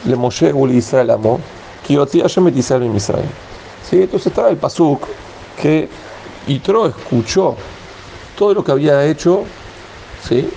Le 0.06 0.15
Moshe 0.15 0.51
Israel 0.74 1.12
Amo, 1.12 1.39
Kiotzi 1.86 2.22
Hashem 2.22 2.48
Israel 2.58 2.84
en 2.84 2.96
Israel. 2.96 3.30
¿Sí? 3.88 4.01
Entonces 4.01 4.27
estaba 4.27 4.50
el 4.50 4.58
Pasuk 4.58 5.06
que 5.62 5.88
Yitro 6.48 6.88
escuchó 6.88 7.56
todo 8.36 8.54
lo 8.54 8.63
que 8.63 8.72
había 8.72 9.06
hecho, 9.06 9.44
¿sí? 10.27 10.50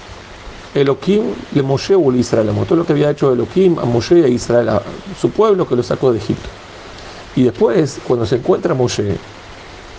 Elohim 0.74 1.24
le 1.54 1.62
Moshe 1.62 1.96
o 1.96 2.12
Israel, 2.14 2.50
todo 2.68 2.80
lo 2.80 2.86
que 2.86 2.94
había 2.94 3.12
hecho 3.12 3.32
Elohim 3.32 3.78
a 3.80 3.86
Moshe 3.86 4.20
y 4.20 4.24
a 4.24 4.28
Israel, 4.28 4.70
a 4.70 4.82
su 5.20 5.30
pueblo 5.30 5.68
que 5.68 5.76
lo 5.76 5.84
sacó 5.84 6.12
de 6.12 6.18
Egipto. 6.18 6.50
Y 7.36 7.44
después, 7.44 8.00
cuando 8.08 8.26
se 8.26 8.38
encuentra 8.38 8.74
Moshe, 8.74 9.18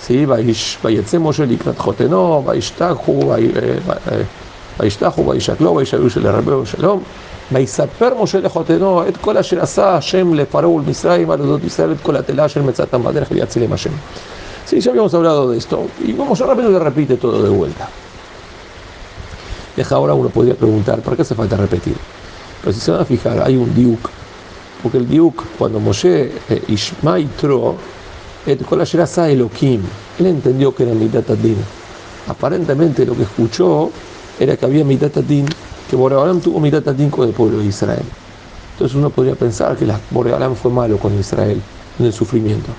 ¿sí? 0.00 0.26
Vayetze 0.26 1.18
Moshe 1.18 1.46
likrat 1.46 1.76
joteno, 1.76 2.42
Vaishtahu, 2.42 3.36
Vaishtahu, 4.78 5.24
Vaishaklo, 5.24 5.74
Vaisharush 5.74 6.16
le 6.16 6.32
Rebeo 6.32 6.64
Shalom, 6.64 7.00
ויספר 7.52 8.22
משה 8.22 8.40
לחותנו 8.40 9.08
את 9.08 9.16
כל 9.16 9.36
אשר 9.36 9.62
עשה 9.62 9.96
השם 9.96 10.34
לפרעה 10.34 10.68
ולמצרים 10.68 11.30
על 11.30 11.40
אודות 11.40 11.64
ישראל 11.64 11.92
את 11.92 12.00
כל 12.02 12.16
התלה 12.16 12.48
של 12.48 12.62
מצאת 12.62 12.94
המדרך 12.94 13.28
ויצילם 13.30 13.72
השם. 13.72 13.90
Sí, 14.66 14.80
ya 14.80 14.92
habíamos 14.92 15.12
hablado 15.12 15.50
de 15.50 15.58
esto 15.58 15.86
y 16.02 16.14
vamos 16.14 16.40
a 16.40 16.46
rápido 16.46 16.70
le 16.70 16.78
repite 16.78 17.18
todo 17.18 17.42
de 17.42 17.50
vuelta 17.50 17.86
ahora 19.91 20.13
uno 20.13 20.29
podría 20.29 20.55
preguntar, 20.55 21.01
¿por 21.01 21.15
qué 21.15 21.21
hace 21.23 21.35
falta 21.35 21.57
repetir? 21.57 21.95
Pero 22.61 22.73
si 22.73 22.79
se 22.79 22.91
van 22.91 23.01
a 23.01 23.05
fijar, 23.05 23.41
hay 23.41 23.55
un 23.55 23.73
diuk, 23.73 24.09
porque 24.83 24.97
el 24.97 25.07
diuk, 25.07 25.43
cuando 25.57 25.79
Moshe 25.79 26.31
eh, 26.49 26.63
Ishmaitro, 26.67 27.75
la 28.45 29.29
Elohim, 29.29 29.81
él 30.19 30.25
entendió 30.25 30.73
que 30.73 30.83
era 30.83 30.93
mitat 30.93 31.29
adin. 31.29 31.57
Aparentemente 32.27 33.05
lo 33.05 33.15
que 33.15 33.23
escuchó 33.23 33.91
era 34.39 34.55
que 34.57 34.65
había 34.65 34.83
mitat 34.83 35.17
adin, 35.17 35.45
que 35.89 35.95
Boreolam 35.95 36.39
tuvo 36.39 36.59
mitat 36.59 36.87
adin 36.87 37.09
con 37.09 37.27
el 37.27 37.33
pueblo 37.33 37.59
de 37.59 37.65
Israel. 37.65 38.05
Entonces 38.73 38.95
uno 38.95 39.09
podría 39.09 39.35
pensar 39.35 39.75
que 39.75 39.85
Boreolam 40.11 40.55
fue 40.55 40.71
malo 40.71 40.97
con 40.97 41.17
Israel 41.19 41.61
en 41.99 42.05
el 42.05 42.13
sufrimiento. 42.13 42.69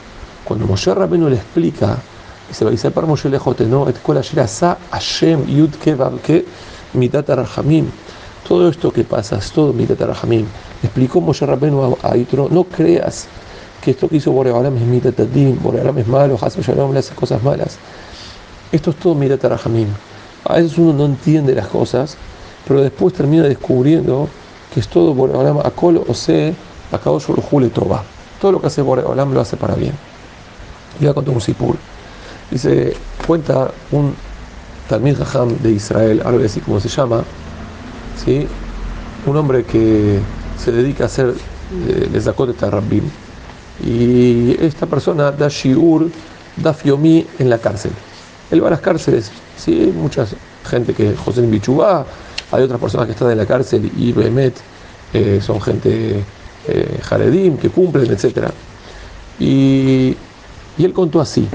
Cuando 0.45 0.67
Moshe 0.67 0.93
Rabenu 0.93 1.29
le 1.29 1.37
explica, 1.37 1.99
dice, 2.49 2.65
va 2.65 2.71
a 2.71 2.73
decir 2.73 2.91
para 2.91 3.07
Moshe 3.07 3.29
no, 3.69 3.89
et 3.89 3.97
Hashem 4.91 5.47
yud 5.47 5.71
ke 5.77 6.45
mitat 6.95 7.29
rahamim. 7.29 7.87
Todo 8.47 8.69
esto 8.69 8.93
que 8.93 9.05
pasa 9.05 9.39
es 9.39 9.51
todo 9.53 9.73
mitat 9.73 10.01
rahamim. 10.01 10.47
Explicó 10.83 11.21
Moshe 11.21 11.47
Rabenu 11.47 11.97
a 12.03 12.17
Yitro, 12.17 12.49
no 12.51 12.65
creas 12.65 13.29
que 13.81 13.93
esto 13.93 14.09
que 14.09 14.17
hizo 14.17 14.33
Boreolam 14.33 14.77
es 14.77 14.83
mitat 14.83 15.21
adim, 15.21 15.59
Boreolam 15.63 15.99
es 15.99 16.07
malo, 16.07 16.37
Hashem 16.37 16.63
Shalom 16.63 16.93
le 16.93 17.01
hace 17.01 17.15
cosas 17.15 17.43
malas. 17.43 17.79
Esto 18.73 18.91
es 18.91 18.97
todo 18.97 19.15
mitat 19.15 19.43
rahamim. 19.45 19.89
A 20.45 20.55
veces 20.55 20.79
uno 20.79 20.93
no 20.93 21.05
entiende 21.05 21.55
las 21.55 21.69
cosas, 21.69 22.17
pero 22.67 22.81
después 22.81 23.15
termina 23.15 23.45
descubriendo 23.45 24.29
que 24.73 24.81
es 24.81 24.89
todo 24.89 25.15
Boreolam 25.15 25.59
akol 25.59 26.03
o 26.07 26.15
se 26.15 26.55
acabó 26.93 27.21
sobre 27.21 27.43
Jule 27.43 27.69
Toba. 27.69 28.03
Todo 28.41 28.53
lo 28.53 28.61
que 28.61 28.69
hace 28.69 28.83
Boreolam 28.83 29.35
lo 29.35 29.41
hace 29.41 29.57
para 29.57 29.75
bien. 29.75 29.93
Y 30.99 31.07
voy 31.07 31.15
a 31.15 31.31
un 31.31 31.41
sipur. 31.41 31.77
Dice, 32.51 32.95
cuenta 33.27 33.71
un 33.93 34.15
Talmid 34.91 35.17
Jajam 35.19 35.57
de 35.63 35.71
Israel, 35.71 36.21
algo 36.25 36.45
así 36.45 36.61
como 36.61 36.81
se 36.81 36.89
llama, 36.89 37.23
¿sí? 38.25 38.49
un 39.25 39.37
hombre 39.37 39.63
que 39.63 40.19
se 40.59 40.73
dedica 40.73 41.05
a 41.05 41.07
hacer 41.07 41.33
eh, 41.89 42.09
les 42.13 42.25
de 42.25 42.53
Tarabim. 42.59 43.05
Y 43.87 44.57
esta 44.61 44.87
persona 44.87 45.31
da 45.31 45.49
shiur, 45.49 46.11
da 46.57 46.75
fiomi 46.75 47.25
en 47.39 47.49
la 47.49 47.59
cárcel. 47.59 47.93
Él 48.51 48.65
va 48.65 48.67
a 48.67 48.71
las 48.73 48.81
cárceles, 48.81 49.31
¿sí? 49.57 49.81
hay 49.81 49.93
mucha 49.93 50.27
gente 50.69 50.93
que 50.93 51.15
José 51.15 51.43
Bichubá, 51.43 52.05
hay 52.51 52.65
otras 52.65 52.81
personas 52.81 53.07
que 53.07 53.13
están 53.13 53.31
en 53.31 53.39
la 53.39 53.47
cárcel 53.47 53.93
y 53.97 54.11
Behemet 54.11 54.57
eh, 55.13 55.41
son 55.41 55.61
gente 55.61 56.25
eh, 56.67 57.01
jaredim, 57.01 57.57
que 57.59 57.71
cumplen, 57.71 58.11
etc. 58.11 58.49
Y, 59.39 60.17
y 60.77 60.85
él 60.85 60.93
contó 60.93 61.21
así. 61.21 61.47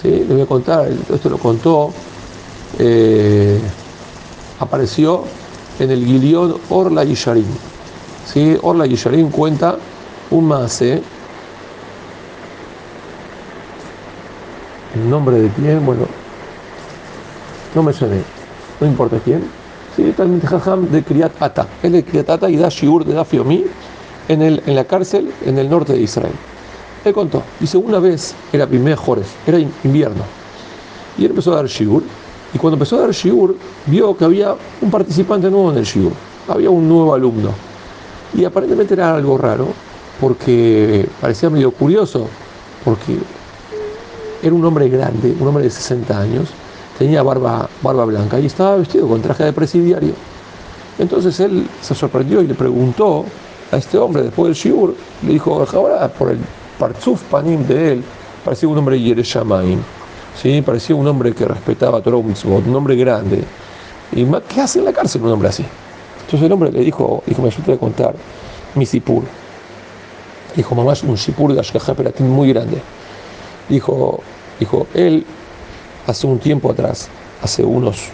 ¿sí? 0.00 0.10
Le 0.10 0.32
voy 0.32 0.42
a 0.42 0.46
contar, 0.46 0.88
esto 1.12 1.28
lo 1.28 1.38
contó, 1.38 1.92
eh, 2.78 3.60
apareció 4.60 5.24
en 5.78 5.90
el 5.90 6.04
Gilión 6.04 6.56
Orla 6.70 7.04
Yisharim. 7.04 7.46
¿sí? 8.26 8.56
Orla 8.62 8.86
Yisharim 8.86 9.30
cuenta 9.30 9.76
un 10.30 10.46
mase. 10.46 11.02
¿El 14.94 15.08
nombre 15.08 15.40
de 15.40 15.48
quién? 15.50 15.84
Bueno, 15.84 16.06
no 17.74 17.82
me 17.82 17.92
suene, 17.92 18.22
no 18.80 18.86
importa 18.86 19.18
quién. 19.24 19.42
Sí, 19.96 20.12
también 20.16 20.40
Jajam 20.40 20.90
de 20.90 21.02
Kriyat 21.02 21.32
Ata. 21.40 21.66
Él 21.82 21.92
de 21.92 22.04
Kriyat 22.04 22.30
Ata 22.30 22.50
y 22.50 22.56
da 22.56 22.68
Shiur 22.68 23.04
de 23.04 23.14
Dafiomi 23.14 23.64
en, 24.28 24.42
en 24.42 24.74
la 24.74 24.84
cárcel 24.84 25.32
en 25.44 25.58
el 25.58 25.68
norte 25.68 25.92
de 25.92 26.00
Israel. 26.00 26.32
Él 27.04 27.12
contó, 27.12 27.42
dice, 27.58 27.76
una 27.76 27.98
vez 27.98 28.34
era 28.52 28.66
primer 28.66 28.94
Jores, 28.96 29.26
era 29.46 29.58
invierno, 29.58 30.22
y 31.18 31.24
él 31.24 31.30
empezó 31.30 31.52
a 31.52 31.56
dar 31.56 31.66
shiur, 31.66 32.04
y 32.54 32.58
cuando 32.58 32.76
empezó 32.76 32.96
a 32.96 33.00
dar 33.02 33.10
shiur, 33.10 33.56
vio 33.86 34.16
que 34.16 34.24
había 34.24 34.54
un 34.80 34.90
participante 34.90 35.50
nuevo 35.50 35.70
en 35.72 35.78
el 35.78 35.84
shiur, 35.84 36.12
había 36.48 36.70
un 36.70 36.88
nuevo 36.88 37.14
alumno, 37.14 37.50
y 38.34 38.44
aparentemente 38.44 38.94
era 38.94 39.14
algo 39.14 39.38
raro, 39.38 39.68
porque 40.20 41.08
parecía 41.20 41.50
medio 41.50 41.70
curioso, 41.70 42.28
porque 42.84 43.18
era 44.42 44.54
un 44.54 44.64
hombre 44.64 44.88
grande, 44.88 45.34
un 45.38 45.48
hombre 45.48 45.64
de 45.64 45.70
60 45.70 46.18
años, 46.18 46.48
tenía 46.98 47.22
barba, 47.22 47.68
barba 47.80 48.04
blanca 48.04 48.38
y 48.38 48.46
estaba 48.46 48.76
vestido 48.76 49.08
con 49.08 49.22
traje 49.22 49.44
de 49.44 49.52
presidiario. 49.52 50.12
Entonces 50.98 51.40
él 51.40 51.66
se 51.80 51.94
sorprendió 51.94 52.42
y 52.42 52.46
le 52.46 52.54
preguntó 52.54 53.24
a 53.70 53.76
este 53.76 53.98
hombre 53.98 54.22
después 54.22 54.48
del 54.48 54.54
shiur, 54.54 54.94
le 55.22 55.32
dijo, 55.32 55.66
ahora 55.72 56.08
por 56.08 56.30
el 56.30 56.38
partzuf 56.78 57.22
panim 57.24 57.66
de 57.66 57.92
él, 57.94 58.04
parecía 58.44 58.68
un 58.68 58.78
hombre 58.78 59.00
Yereshamaim, 59.00 59.80
¿sí? 60.40 60.62
parecía 60.62 60.96
un 60.96 61.06
hombre 61.06 61.34
que 61.34 61.44
respetaba 61.44 61.98
a 61.98 62.02
Torah 62.02 62.16
un 62.16 62.74
hombre 62.74 62.96
grande. 62.96 63.44
¿Y 64.12 64.24
qué 64.48 64.60
hace 64.60 64.78
en 64.78 64.84
la 64.84 64.92
cárcel 64.92 65.22
un 65.22 65.32
hombre 65.32 65.48
así? 65.48 65.64
Entonces 66.20 66.46
el 66.46 66.52
hombre 66.52 66.70
le 66.70 66.80
dijo, 66.80 67.22
dijo, 67.26 67.42
me 67.42 67.48
ayuda 67.48 67.74
a 67.74 67.78
contar 67.78 68.14
mi 68.74 68.86
sipur. 68.86 69.22
Dijo, 70.54 70.74
mamá, 70.74 70.92
es 70.92 71.02
un 71.02 71.16
sipur 71.16 71.52
de 71.52 71.60
Ashkaha 71.60 71.94
Peratim 71.94 72.26
muy 72.26 72.52
grande. 72.52 72.78
Dijo, 73.68 74.20
dijo, 74.58 74.86
él 74.94 75.24
hace 76.06 76.26
un 76.26 76.38
tiempo 76.38 76.70
atrás, 76.70 77.08
hace 77.42 77.64
unos, 77.64 78.08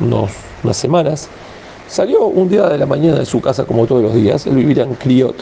unos, 0.00 0.30
unas 0.62 0.76
semanas, 0.76 1.28
Salió 1.90 2.26
un 2.26 2.48
día 2.48 2.68
de 2.68 2.78
la 2.78 2.86
mañana 2.86 3.18
de 3.18 3.26
su 3.26 3.40
casa 3.40 3.64
como 3.64 3.84
todos 3.84 4.00
los 4.00 4.14
días, 4.14 4.46
él 4.46 4.54
vivía 4.54 4.84
en 4.84 4.94
Criot, 4.94 5.34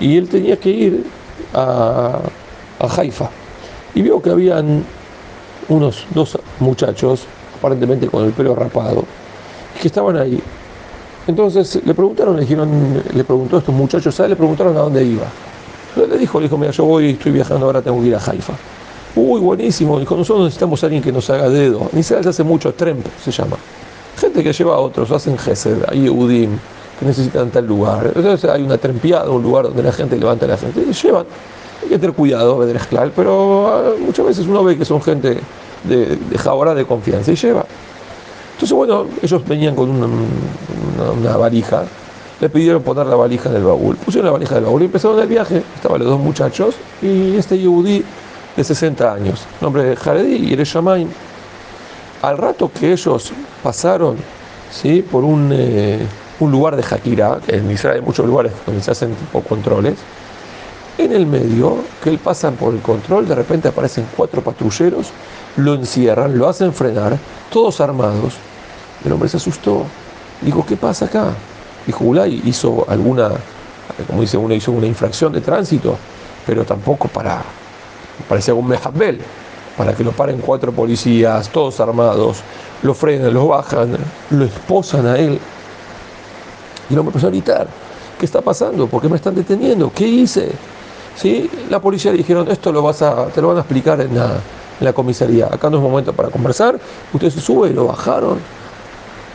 y 0.00 0.16
él 0.16 0.26
tenía 0.26 0.56
que 0.56 0.70
ir 0.70 1.04
a, 1.52 2.20
a 2.78 2.86
Haifa. 2.96 3.28
Y 3.94 4.00
vio 4.00 4.22
que 4.22 4.30
habían 4.30 4.82
unos 5.68 6.06
dos 6.14 6.38
muchachos, 6.60 7.24
aparentemente 7.58 8.08
con 8.08 8.24
el 8.24 8.32
pelo 8.32 8.54
rapado, 8.54 9.04
que 9.80 9.88
estaban 9.88 10.16
ahí. 10.16 10.40
Entonces 11.26 11.80
le 11.84 11.94
preguntaron, 11.94 12.36
le 12.36 12.42
dijeron, 12.42 13.02
le 13.12 13.24
preguntó 13.24 13.56
a 13.56 13.58
estos 13.58 13.74
muchachos, 13.74 14.14
¿sabes? 14.14 14.30
Le 14.30 14.36
preguntaron 14.36 14.76
a 14.76 14.80
dónde 14.80 15.04
iba. 15.04 15.26
Le 15.96 16.18
dijo, 16.18 16.38
le 16.40 16.44
dijo, 16.44 16.56
mira, 16.56 16.72
yo 16.72 16.84
voy, 16.84 17.10
estoy 17.10 17.32
viajando 17.32 17.66
ahora, 17.66 17.82
tengo 17.82 18.00
que 18.00 18.08
ir 18.08 18.14
a 18.14 18.18
Haifa. 18.18 18.54
Uy, 19.16 19.40
buenísimo, 19.40 19.98
dijo, 19.98 20.16
nosotros 20.16 20.44
necesitamos 20.44 20.82
a 20.82 20.86
alguien 20.86 21.02
que 21.02 21.12
nos 21.12 21.28
haga 21.28 21.48
dedo. 21.48 21.88
Ni 21.92 22.02
se 22.02 22.16
hace 22.16 22.44
mucho, 22.44 22.72
Tremp 22.72 23.04
se 23.22 23.30
llama 23.30 23.56
gente 24.18 24.42
que 24.42 24.52
lleva 24.52 24.74
a 24.74 24.78
otros, 24.78 25.10
hacen 25.10 25.38
gesed, 25.38 25.84
hay 25.88 26.08
Udim 26.08 26.58
que 26.98 27.06
necesitan 27.06 27.50
tal 27.50 27.66
lugar. 27.66 28.12
Entonces 28.14 28.50
hay 28.50 28.62
una 28.62 28.76
trempiada, 28.76 29.30
un 29.30 29.42
lugar 29.42 29.66
donde 29.66 29.82
la 29.82 29.92
gente 29.92 30.16
levanta 30.16 30.46
a 30.46 30.48
la 30.48 30.56
gente 30.56 30.84
y 30.88 30.92
llevan. 30.92 31.24
Hay 31.82 31.88
que 31.88 31.98
tener 31.98 32.14
cuidado, 32.14 32.66
claro, 32.88 33.12
pero 33.14 33.68
ah, 33.68 33.94
muchas 33.98 34.26
veces 34.26 34.46
uno 34.46 34.64
ve 34.64 34.76
que 34.76 34.84
son 34.84 35.00
gente 35.00 35.38
de, 35.84 36.16
de 36.16 36.74
de 36.74 36.84
confianza 36.84 37.32
y 37.32 37.36
lleva. 37.36 37.64
Entonces, 38.54 38.76
bueno, 38.76 39.06
ellos 39.22 39.46
venían 39.46 39.76
con 39.76 39.88
una, 39.88 40.06
una, 41.12 41.36
valija, 41.36 41.84
le 42.40 42.48
pidieron 42.48 42.82
poner 42.82 43.06
la 43.06 43.14
valija 43.14 43.48
en 43.48 43.56
el 43.56 43.62
baúl, 43.62 43.96
pusieron 43.96 44.26
la 44.26 44.32
valija 44.32 44.56
en 44.56 44.58
el 44.58 44.64
baúl 44.64 44.82
y 44.82 44.84
empezaron 44.86 45.20
el 45.20 45.28
viaje. 45.28 45.62
Estaban 45.76 46.00
los 46.00 46.08
dos 46.08 46.18
muchachos 46.18 46.74
y 47.00 47.36
este 47.36 47.56
Yehudi 47.56 48.04
de 48.56 48.64
60 48.64 49.12
años, 49.12 49.44
nombre 49.60 49.84
de 49.84 49.94
Jaredi 49.94 50.48
y 50.48 50.52
el 50.54 50.64
Shamaim 50.64 51.08
al 52.22 52.38
rato 52.38 52.70
que 52.72 52.92
ellos 52.92 53.32
pasaron 53.62 54.16
¿sí? 54.70 55.02
por 55.02 55.24
un, 55.24 55.50
eh, 55.52 56.00
un 56.40 56.50
lugar 56.50 56.76
de 56.76 56.82
que 56.82 57.56
en 57.56 57.70
Israel 57.70 57.96
hay 57.96 58.02
muchos 58.02 58.26
lugares 58.26 58.52
donde 58.66 58.82
se 58.82 58.90
hacen 58.90 59.14
tipo 59.14 59.40
controles, 59.42 59.94
en 60.98 61.12
el 61.12 61.26
medio, 61.26 61.76
que 62.02 62.10
él 62.10 62.18
pasan 62.18 62.56
por 62.56 62.74
el 62.74 62.80
control, 62.80 63.26
de 63.26 63.34
repente 63.34 63.68
aparecen 63.68 64.06
cuatro 64.16 64.42
patrulleros, 64.42 65.08
lo 65.56 65.74
encierran, 65.74 66.36
lo 66.36 66.48
hacen 66.48 66.72
frenar, 66.72 67.16
todos 67.50 67.80
armados. 67.80 68.34
El 69.04 69.12
hombre 69.12 69.28
se 69.28 69.36
asustó. 69.36 69.84
Dijo, 70.40 70.66
¿qué 70.66 70.76
pasa 70.76 71.06
acá? 71.06 71.28
Dijo, 71.86 72.04
Ulay 72.04 72.42
hizo 72.44 72.84
alguna, 72.88 73.30
como 74.06 74.20
dice 74.20 74.36
uno, 74.36 74.54
hizo 74.54 74.72
una 74.72 74.86
infracción 74.86 75.32
de 75.32 75.40
tránsito, 75.40 75.96
pero 76.44 76.64
tampoco 76.64 77.08
para, 77.08 77.42
parecía 78.28 78.54
un 78.54 78.66
mejabel 78.66 79.20
para 79.76 79.94
que 79.94 80.02
lo 80.02 80.10
paren 80.10 80.40
cuatro 80.40 80.72
policías, 80.72 81.48
todos 81.50 81.78
armados, 81.78 82.38
lo 82.82 82.94
frenan, 82.94 83.32
lo 83.32 83.46
bajan, 83.46 83.96
lo 84.30 84.44
esposan 84.44 85.06
a 85.06 85.16
él. 85.16 85.38
Y 86.90 86.92
el 86.92 86.98
hombre 86.98 87.10
empezó 87.10 87.28
a 87.28 87.30
gritar, 87.30 87.68
¿qué 88.18 88.26
está 88.26 88.40
pasando? 88.40 88.88
¿Por 88.88 89.00
qué 89.00 89.08
me 89.08 89.16
están 89.16 89.36
deteniendo? 89.36 89.92
¿Qué 89.94 90.06
hice? 90.06 90.50
¿Sí? 91.20 91.50
La 91.68 91.80
policía 91.80 92.12
le 92.12 92.18
dijeron, 92.18 92.48
esto 92.48 92.70
lo 92.70 92.80
vas 92.80 93.02
a, 93.02 93.26
te 93.26 93.42
lo 93.42 93.48
van 93.48 93.56
a 93.56 93.60
explicar 93.60 94.00
en 94.00 94.14
la, 94.14 94.92
comisaría. 94.92 95.46
Acá 95.46 95.68
no 95.68 95.78
es 95.78 95.82
momento 95.82 96.12
para 96.12 96.28
conversar. 96.30 96.78
Usted 97.12 97.30
se 97.30 97.40
sube, 97.40 97.70
lo 97.70 97.88
bajaron, 97.88 98.38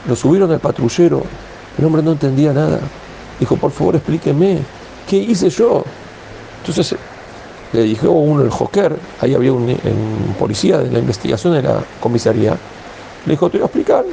lo 0.07 0.15
subieron 0.15 0.49
al 0.51 0.59
patrullero. 0.59 1.23
El 1.77 1.83
hombre 1.83 2.01
no 2.01 2.13
entendía 2.13 2.53
nada. 2.53 2.79
Dijo, 3.37 3.57
por 3.57 3.71
favor 3.71 3.95
explíqueme, 3.95 4.59
¿qué 5.09 5.17
hice 5.17 5.49
yo? 5.49 5.83
Entonces 6.61 6.95
le 7.73 7.81
dijo 7.81 8.09
uno, 8.09 8.43
el 8.43 8.49
Joker, 8.49 8.95
ahí 9.19 9.33
había 9.33 9.51
un, 9.51 9.75
policía 10.39 10.77
de 10.77 10.91
la 10.91 10.99
investigación 10.99 11.53
de 11.53 11.63
la 11.63 11.83
comisaría, 11.99 12.55
le 13.25 13.31
dijo, 13.31 13.49
te 13.49 13.57
voy 13.57 13.63
a 13.63 13.65
explicar, 13.65 14.05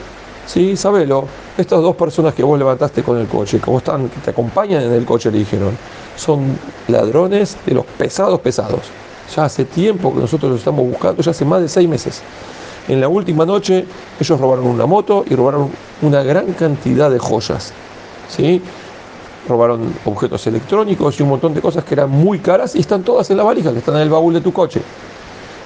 sí, 0.46 0.76
sabelo, 0.76 1.26
estas 1.56 1.80
dos 1.80 1.94
personas 1.94 2.34
que 2.34 2.42
vos 2.42 2.58
levantaste 2.58 3.02
con 3.02 3.18
el 3.18 3.26
coche, 3.26 3.60
que 3.60 3.70
vos 3.70 3.82
están, 3.82 4.08
que 4.08 4.18
te 4.20 4.30
acompañan 4.30 4.82
en 4.82 4.92
el 4.92 5.04
coche, 5.04 5.30
le 5.30 5.38
dijeron, 5.38 5.76
son 6.20 6.58
ladrones 6.88 7.56
de 7.66 7.74
los 7.74 7.86
pesados 7.86 8.40
pesados. 8.40 8.80
Ya 9.34 9.44
hace 9.44 9.64
tiempo 9.64 10.12
que 10.12 10.20
nosotros 10.20 10.50
los 10.50 10.60
estamos 10.60 10.86
buscando, 10.86 11.22
ya 11.22 11.30
hace 11.30 11.44
más 11.44 11.60
de 11.62 11.68
seis 11.68 11.88
meses. 11.88 12.22
En 12.88 13.00
la 13.00 13.08
última 13.08 13.46
noche 13.46 13.84
ellos 14.18 14.40
robaron 14.40 14.66
una 14.66 14.86
moto 14.86 15.24
y 15.28 15.34
robaron 15.34 15.70
una 16.02 16.22
gran 16.22 16.52
cantidad 16.52 17.10
de 17.10 17.18
joyas. 17.18 17.72
¿sí? 18.28 18.62
robaron 19.48 19.92
objetos 20.04 20.46
electrónicos 20.46 21.18
y 21.18 21.22
un 21.22 21.30
montón 21.30 21.54
de 21.54 21.60
cosas 21.60 21.84
que 21.84 21.94
eran 21.94 22.10
muy 22.10 22.38
caras 22.38 22.74
y 22.74 22.80
están 22.80 23.02
todas 23.02 23.30
en 23.30 23.36
la 23.36 23.42
valija, 23.42 23.72
que 23.72 23.78
están 23.78 23.96
en 23.96 24.02
el 24.02 24.10
baúl 24.10 24.34
de 24.34 24.40
tu 24.40 24.52
coche. 24.52 24.80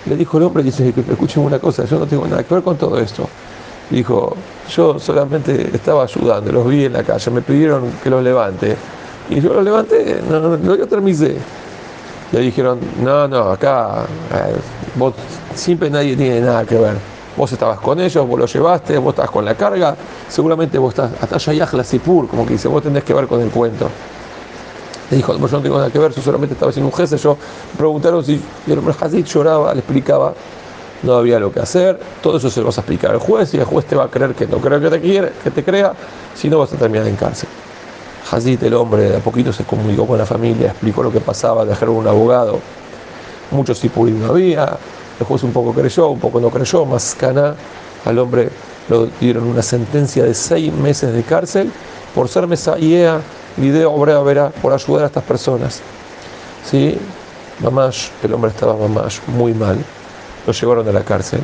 Le 0.06 0.16
dijo 0.16 0.38
el 0.38 0.44
hombre, 0.44 0.62
dice, 0.62 0.92
escuchen 1.10 1.44
una 1.44 1.58
cosa, 1.58 1.84
yo 1.84 1.98
no 1.98 2.06
tengo 2.06 2.26
nada 2.26 2.42
que 2.42 2.54
ver 2.54 2.62
con 2.62 2.76
todo 2.76 2.98
esto. 2.98 3.28
Dijo, 3.90 4.34
yo 4.70 4.98
solamente 4.98 5.70
estaba 5.74 6.04
ayudando, 6.04 6.52
los 6.52 6.66
vi 6.66 6.84
en 6.84 6.94
la 6.94 7.02
calle, 7.02 7.30
me 7.30 7.42
pidieron 7.42 7.90
que 8.02 8.10
los 8.10 8.22
levante. 8.22 8.76
Y 9.30 9.40
yo 9.40 9.54
los 9.54 9.64
levanté, 9.64 10.20
no, 10.28 10.56
no, 10.56 10.76
yo 10.76 10.86
terminé. 10.86 11.36
Le 12.32 12.40
dijeron, 12.40 12.78
no, 13.02 13.28
no, 13.28 13.50
acá 13.50 14.04
eh, 14.32 14.54
vos 14.96 15.14
siempre 15.54 15.88
nadie 15.88 16.16
tiene 16.16 16.40
nada 16.40 16.64
que 16.64 16.76
ver. 16.76 16.94
Vos 17.36 17.50
estabas 17.52 17.80
con 17.80 18.00
ellos, 18.00 18.26
vos 18.26 18.38
los 18.38 18.52
llevaste, 18.52 18.98
vos 18.98 19.12
estabas 19.12 19.30
con 19.30 19.44
la 19.44 19.54
carga, 19.54 19.96
seguramente 20.28 20.78
vos 20.78 20.90
estás 20.90 21.10
hasta 21.20 21.76
la 21.76 21.84
Sipur, 21.84 22.28
como 22.28 22.46
que 22.46 22.52
dice, 22.52 22.68
vos 22.68 22.82
tenés 22.82 23.02
que 23.02 23.14
ver 23.14 23.26
con 23.26 23.40
el 23.40 23.50
cuento. 23.50 23.88
Le 25.10 25.16
dijo, 25.16 25.36
yo 25.36 25.48
no 25.48 25.60
tengo 25.60 25.76
nada 25.76 25.90
que 25.90 25.98
ver, 25.98 26.12
yo 26.12 26.22
solamente 26.22 26.54
estaba 26.54 26.70
haciendo 26.70 26.90
un 26.90 26.96
jefe, 26.96 27.16
yo 27.16 27.36
me 27.72 27.78
preguntaron 27.78 28.24
si 28.24 28.40
el 28.66 28.80
Hazid 29.00 29.24
lloraba, 29.24 29.72
le 29.74 29.80
explicaba, 29.80 30.32
no 31.02 31.14
había 31.14 31.38
lo 31.38 31.52
que 31.52 31.60
hacer, 31.60 31.98
todo 32.22 32.36
eso 32.38 32.50
se 32.50 32.60
lo 32.60 32.66
vas 32.66 32.78
a 32.78 32.80
explicar 32.82 33.10
al 33.10 33.18
juez 33.18 33.52
y 33.54 33.58
el 33.58 33.64
juez 33.64 33.84
te 33.84 33.96
va 33.96 34.04
a 34.04 34.08
creer 34.08 34.34
que 34.34 34.46
no 34.46 34.58
creo 34.58 34.80
que 34.80 34.90
te 34.90 35.00
quiere, 35.00 35.32
que 35.42 35.50
te 35.50 35.64
crea, 35.64 35.92
si 36.34 36.48
no 36.48 36.58
vas 36.58 36.72
a 36.72 36.76
terminar 36.76 37.06
en 37.06 37.16
cárcel. 37.16 37.48
Hazid, 38.30 38.62
el 38.64 38.74
hombre, 38.74 39.10
de 39.10 39.16
a 39.16 39.20
poquito 39.20 39.52
se 39.52 39.64
comunicó 39.64 40.06
con 40.06 40.18
la 40.18 40.26
familia, 40.26 40.68
explicó 40.68 41.02
lo 41.02 41.12
que 41.12 41.20
pasaba, 41.20 41.64
dejaron 41.64 41.96
un 41.96 42.08
abogado, 42.08 42.60
muchos 43.50 43.78
sipurim 43.78 44.20
no 44.20 44.32
había, 44.32 44.76
el 45.20 45.26
juez 45.26 45.42
un 45.42 45.52
poco 45.52 45.72
creyó, 45.72 46.08
un 46.08 46.18
poco 46.18 46.40
no 46.40 46.50
creyó, 46.50 46.84
más 46.84 47.14
cana 47.14 47.54
al 48.04 48.18
hombre 48.18 48.50
lo 48.88 49.06
dieron 49.20 49.44
una 49.44 49.62
sentencia 49.62 50.24
de 50.24 50.34
seis 50.34 50.72
meses 50.72 51.12
de 51.12 51.22
cárcel 51.22 51.70
por 52.14 52.28
ser 52.28 52.46
mesayea, 52.46 53.20
video 53.56 53.92
obra 53.92 54.20
verá, 54.20 54.50
por 54.50 54.72
ayudar 54.72 55.04
a 55.04 55.06
estas 55.06 55.24
personas. 55.24 55.80
¿Sí? 56.68 56.98
El 58.22 58.34
hombre 58.34 58.50
estaba 58.50 58.76
mamash, 58.76 59.20
muy 59.28 59.54
mal. 59.54 59.78
Lo 60.46 60.52
llevaron 60.52 60.88
a 60.88 60.92
la 60.92 61.02
cárcel. 61.02 61.40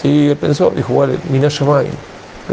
Sí, 0.00 0.28
él 0.28 0.36
pensó, 0.36 0.70
dijo, 0.70 0.94
vale, 0.94 1.18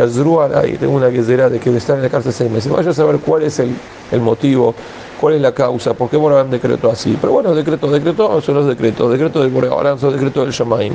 Minashamay, 0.06 0.54
ahí 0.56 0.78
tengo 0.78 0.94
una 0.94 1.08
guerrera 1.08 1.50
de 1.50 1.60
que 1.60 1.76
estar 1.76 1.96
en 1.98 2.04
la 2.04 2.10
cárcel 2.10 2.34
seis 2.34 2.52
meses. 2.52 2.72
Vaya 2.72 2.92
a 2.92 2.94
saber 2.94 3.18
cuál 3.20 3.44
es 3.44 3.60
el, 3.60 3.76
el 4.12 4.22
motivo 4.22 4.74
cuál 5.20 5.36
es 5.36 5.42
la 5.42 5.52
causa, 5.52 5.94
por 5.94 6.10
qué 6.10 6.18
un 6.44 6.52
decreto 6.52 6.92
así. 6.92 7.18
Pero 7.20 7.34
bueno, 7.34 7.54
decreto, 7.54 7.90
decreto 7.90 8.42
son 8.42 8.56
los 8.56 8.68
decretos, 8.68 9.12
decreto 9.12 9.42
del 9.42 9.50
Boreolam 9.50 10.00
son 10.00 10.14
decretos 10.14 10.46
del 10.46 10.54
Shamaim. 10.54 10.94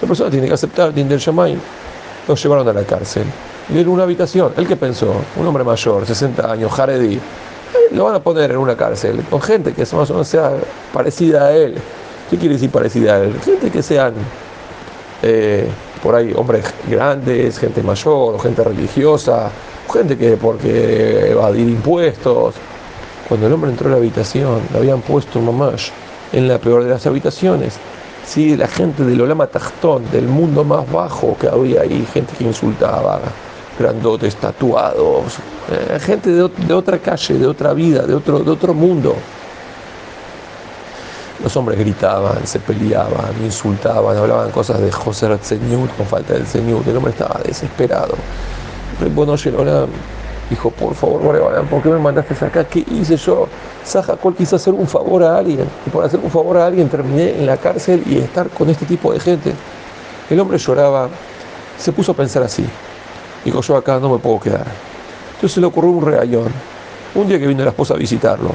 La 0.00 0.08
persona 0.08 0.30
tiene 0.30 0.48
que 0.48 0.54
aceptar 0.54 0.88
el 0.88 1.08
del 1.08 1.18
Shamaim. 1.18 1.58
Lo 2.26 2.34
llevaron 2.34 2.68
a 2.68 2.72
la 2.72 2.82
cárcel. 2.84 3.24
Y 3.72 3.78
en 3.78 3.88
una 3.88 4.02
habitación, 4.02 4.52
¿el 4.56 4.66
que 4.66 4.76
pensó? 4.76 5.14
Un 5.36 5.46
hombre 5.46 5.64
mayor, 5.64 6.06
60 6.06 6.50
años, 6.50 6.78
Haredi. 6.78 7.14
Eh, 7.14 7.94
lo 7.94 8.04
van 8.04 8.16
a 8.16 8.20
poner 8.20 8.50
en 8.50 8.58
una 8.58 8.76
cárcel 8.76 9.22
con 9.30 9.40
gente 9.40 9.72
que 9.72 9.82
más 9.82 9.92
o 10.10 10.14
menos 10.14 10.28
sea 10.28 10.52
parecida 10.92 11.46
a 11.46 11.52
él. 11.52 11.76
¿Qué 12.28 12.36
quiere 12.36 12.54
decir 12.54 12.70
parecida 12.70 13.14
a 13.14 13.20
él? 13.20 13.40
Gente 13.44 13.70
que 13.70 13.82
sean 13.82 14.14
eh, 15.22 15.68
por 16.02 16.14
ahí 16.14 16.32
hombres 16.34 16.64
grandes, 16.88 17.58
gente 17.58 17.82
mayor, 17.82 18.40
gente 18.40 18.64
religiosa, 18.64 19.50
gente 19.92 20.16
que 20.16 20.36
porque 20.36 21.30
evadir 21.30 21.68
impuestos, 21.68 22.54
cuando 23.28 23.46
el 23.46 23.52
hombre 23.52 23.70
entró 23.70 23.88
a 23.88 23.92
la 23.92 23.96
habitación, 23.98 24.60
le 24.72 24.78
habían 24.78 25.00
puesto 25.02 25.38
un 25.38 25.46
mamash 25.46 25.90
en 26.32 26.48
la 26.48 26.58
peor 26.58 26.84
de 26.84 26.90
las 26.90 27.06
habitaciones. 27.06 27.78
Sí, 28.24 28.56
la 28.56 28.68
gente 28.68 29.04
del 29.04 29.20
Olama 29.20 29.46
Tachtón, 29.46 30.10
del 30.10 30.26
mundo 30.26 30.64
más 30.64 30.90
bajo 30.90 31.36
que 31.38 31.48
había 31.48 31.82
ahí, 31.82 32.06
gente 32.12 32.32
que 32.36 32.44
insultaba, 32.44 33.20
grandotes, 33.78 34.36
tatuados, 34.36 35.38
eh, 35.70 35.98
gente 36.00 36.30
de, 36.30 36.74
otra 36.74 36.98
calle, 36.98 37.34
de 37.34 37.46
otra 37.46 37.72
vida, 37.72 38.02
de 38.02 38.14
otro, 38.14 38.40
de 38.40 38.50
otro 38.50 38.74
mundo. 38.74 39.14
Los 41.42 41.56
hombres 41.56 41.78
gritaban, 41.78 42.46
se 42.46 42.60
peleaban, 42.60 43.32
insultaban, 43.42 44.16
hablaban 44.16 44.50
cosas 44.50 44.80
de 44.80 44.92
José 44.92 45.26
Señor 45.42 45.88
con 45.96 46.06
falta 46.06 46.34
del 46.34 46.46
Señor. 46.46 46.82
El 46.86 46.96
hombre 46.96 47.12
estaba 47.12 47.40
desesperado. 47.44 48.14
Bueno, 49.14 49.36
Dijo, 50.50 50.68
por 50.70 50.94
favor, 50.96 51.20
¿por 51.70 51.80
qué 51.80 51.88
me 51.88 51.98
mandaste 52.00 52.34
acá? 52.44 52.64
¿Qué 52.64 52.84
hice 52.90 53.16
yo? 53.16 53.46
Saja 53.84 54.16
Col 54.16 54.34
quiso 54.34 54.56
hacer 54.56 54.74
un 54.74 54.88
favor 54.88 55.22
a 55.22 55.38
alguien. 55.38 55.66
Y 55.86 55.90
por 55.90 56.04
hacer 56.04 56.18
un 56.20 56.28
favor 56.28 56.56
a 56.56 56.66
alguien 56.66 56.88
terminé 56.88 57.38
en 57.38 57.46
la 57.46 57.56
cárcel 57.56 58.02
y 58.04 58.18
estar 58.18 58.48
con 58.48 58.68
este 58.68 58.84
tipo 58.84 59.12
de 59.12 59.20
gente. 59.20 59.54
El 60.28 60.40
hombre 60.40 60.58
lloraba, 60.58 61.08
se 61.78 61.92
puso 61.92 62.10
a 62.12 62.16
pensar 62.16 62.42
así. 62.42 62.66
Dijo, 63.44 63.60
yo 63.60 63.76
acá 63.76 64.00
no 64.00 64.10
me 64.10 64.18
puedo 64.18 64.40
quedar. 64.40 64.66
Entonces 65.36 65.58
le 65.58 65.66
ocurrió 65.66 65.90
un 65.92 66.04
regañón. 66.04 66.52
Un 67.14 67.28
día 67.28 67.38
que 67.38 67.46
vino 67.46 67.62
la 67.62 67.70
esposa 67.70 67.94
a 67.94 67.96
visitarlo. 67.96 68.50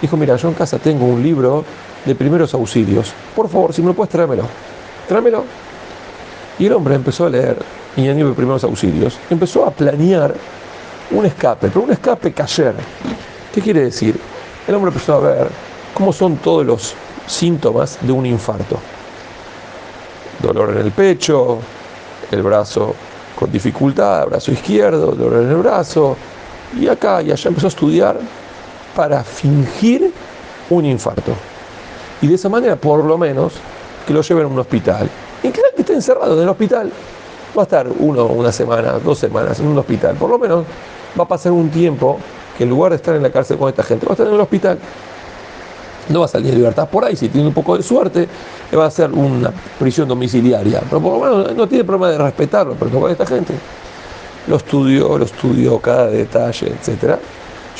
Dijo, 0.00 0.16
mira, 0.16 0.36
yo 0.36 0.48
en 0.48 0.54
casa 0.54 0.78
tengo 0.78 1.06
un 1.06 1.22
libro 1.22 1.64
de 2.04 2.14
primeros 2.14 2.54
auxilios. 2.54 3.12
Por 3.36 3.48
favor, 3.48 3.72
si 3.72 3.82
me 3.82 3.88
lo 3.88 3.94
puedes, 3.94 4.10
tráemelo. 4.10 4.44
Tráemelo. 5.08 5.44
Y 6.58 6.66
el 6.66 6.72
hombre 6.72 6.94
empezó 6.94 7.26
a 7.26 7.30
leer 7.30 7.56
y 7.96 8.06
en 8.06 8.16
de 8.16 8.32
primeros 8.32 8.64
auxilios. 8.64 9.18
Empezó 9.28 9.66
a 9.66 9.70
planear 9.70 10.34
un 11.10 11.26
escape, 11.26 11.68
pero 11.68 11.82
un 11.82 11.92
escape 11.92 12.32
cayer. 12.32 12.74
¿Qué 13.52 13.60
quiere 13.60 13.82
decir? 13.82 14.18
El 14.66 14.74
hombre 14.74 14.90
empezó 14.90 15.14
a 15.14 15.20
ver 15.20 15.48
cómo 15.94 16.12
son 16.12 16.36
todos 16.36 16.64
los 16.64 16.94
síntomas 17.26 17.98
de 18.00 18.12
un 18.12 18.26
infarto. 18.26 18.78
Dolor 20.40 20.70
en 20.70 20.78
el 20.78 20.92
pecho, 20.92 21.58
el 22.30 22.42
brazo 22.42 22.94
con 23.38 23.50
dificultad, 23.50 24.26
brazo 24.26 24.52
izquierdo, 24.52 25.12
dolor 25.12 25.42
en 25.42 25.50
el 25.50 25.56
brazo, 25.56 26.16
y 26.78 26.86
acá 26.86 27.22
y 27.22 27.32
allá 27.32 27.48
empezó 27.48 27.66
a 27.66 27.68
estudiar 27.68 28.20
para 28.94 29.22
fingir 29.24 30.12
un 30.70 30.84
infarto. 30.84 31.32
Y 32.22 32.26
de 32.26 32.34
esa 32.34 32.48
manera, 32.48 32.76
por 32.76 33.04
lo 33.04 33.16
menos, 33.16 33.54
que 34.06 34.12
lo 34.12 34.22
lleven 34.22 34.44
a 34.44 34.48
un 34.48 34.58
hospital. 34.58 35.08
Y 35.42 35.50
que 35.50 35.60
esté 35.76 35.94
encerrado 35.94 36.36
en 36.36 36.42
el 36.42 36.48
hospital. 36.48 36.92
Va 37.56 37.62
a 37.62 37.64
estar 37.64 37.86
uno, 37.98 38.26
una 38.26 38.52
semana, 38.52 38.98
dos 38.98 39.18
semanas 39.18 39.58
en 39.60 39.66
un 39.66 39.78
hospital. 39.78 40.14
Por 40.16 40.30
lo 40.30 40.38
menos 40.38 40.64
va 41.18 41.24
a 41.24 41.28
pasar 41.28 41.52
un 41.52 41.70
tiempo 41.70 42.18
que 42.56 42.64
en 42.64 42.70
lugar 42.70 42.90
de 42.90 42.96
estar 42.96 43.16
en 43.16 43.22
la 43.22 43.30
cárcel 43.30 43.56
con 43.58 43.68
esta 43.68 43.82
gente, 43.82 44.06
va 44.06 44.12
a 44.12 44.14
estar 44.14 44.26
en 44.26 44.34
el 44.34 44.40
hospital. 44.40 44.78
No 46.08 46.20
va 46.20 46.26
a 46.26 46.28
salir 46.28 46.50
de 46.50 46.56
libertad 46.56 46.88
por 46.88 47.04
ahí, 47.04 47.16
si 47.16 47.28
tiene 47.28 47.48
un 47.48 47.54
poco 47.54 47.76
de 47.76 47.82
suerte, 47.82 48.28
va 48.76 48.84
a 48.84 48.88
hacer 48.88 49.10
una 49.12 49.52
prisión 49.78 50.08
domiciliaria. 50.08 50.80
Pero 50.88 51.00
por 51.00 51.18
lo 51.18 51.38
menos 51.38 51.56
no 51.56 51.66
tiene 51.66 51.84
problema 51.84 52.10
de 52.10 52.18
respetarlo, 52.18 52.74
pero 52.78 52.90
no 52.90 53.00
con 53.00 53.10
esta 53.10 53.26
gente. 53.26 53.54
Lo 54.46 54.56
estudió, 54.56 55.16
lo 55.16 55.24
estudió 55.24 55.78
cada 55.78 56.06
detalle, 56.06 56.68
etc. 56.68 57.16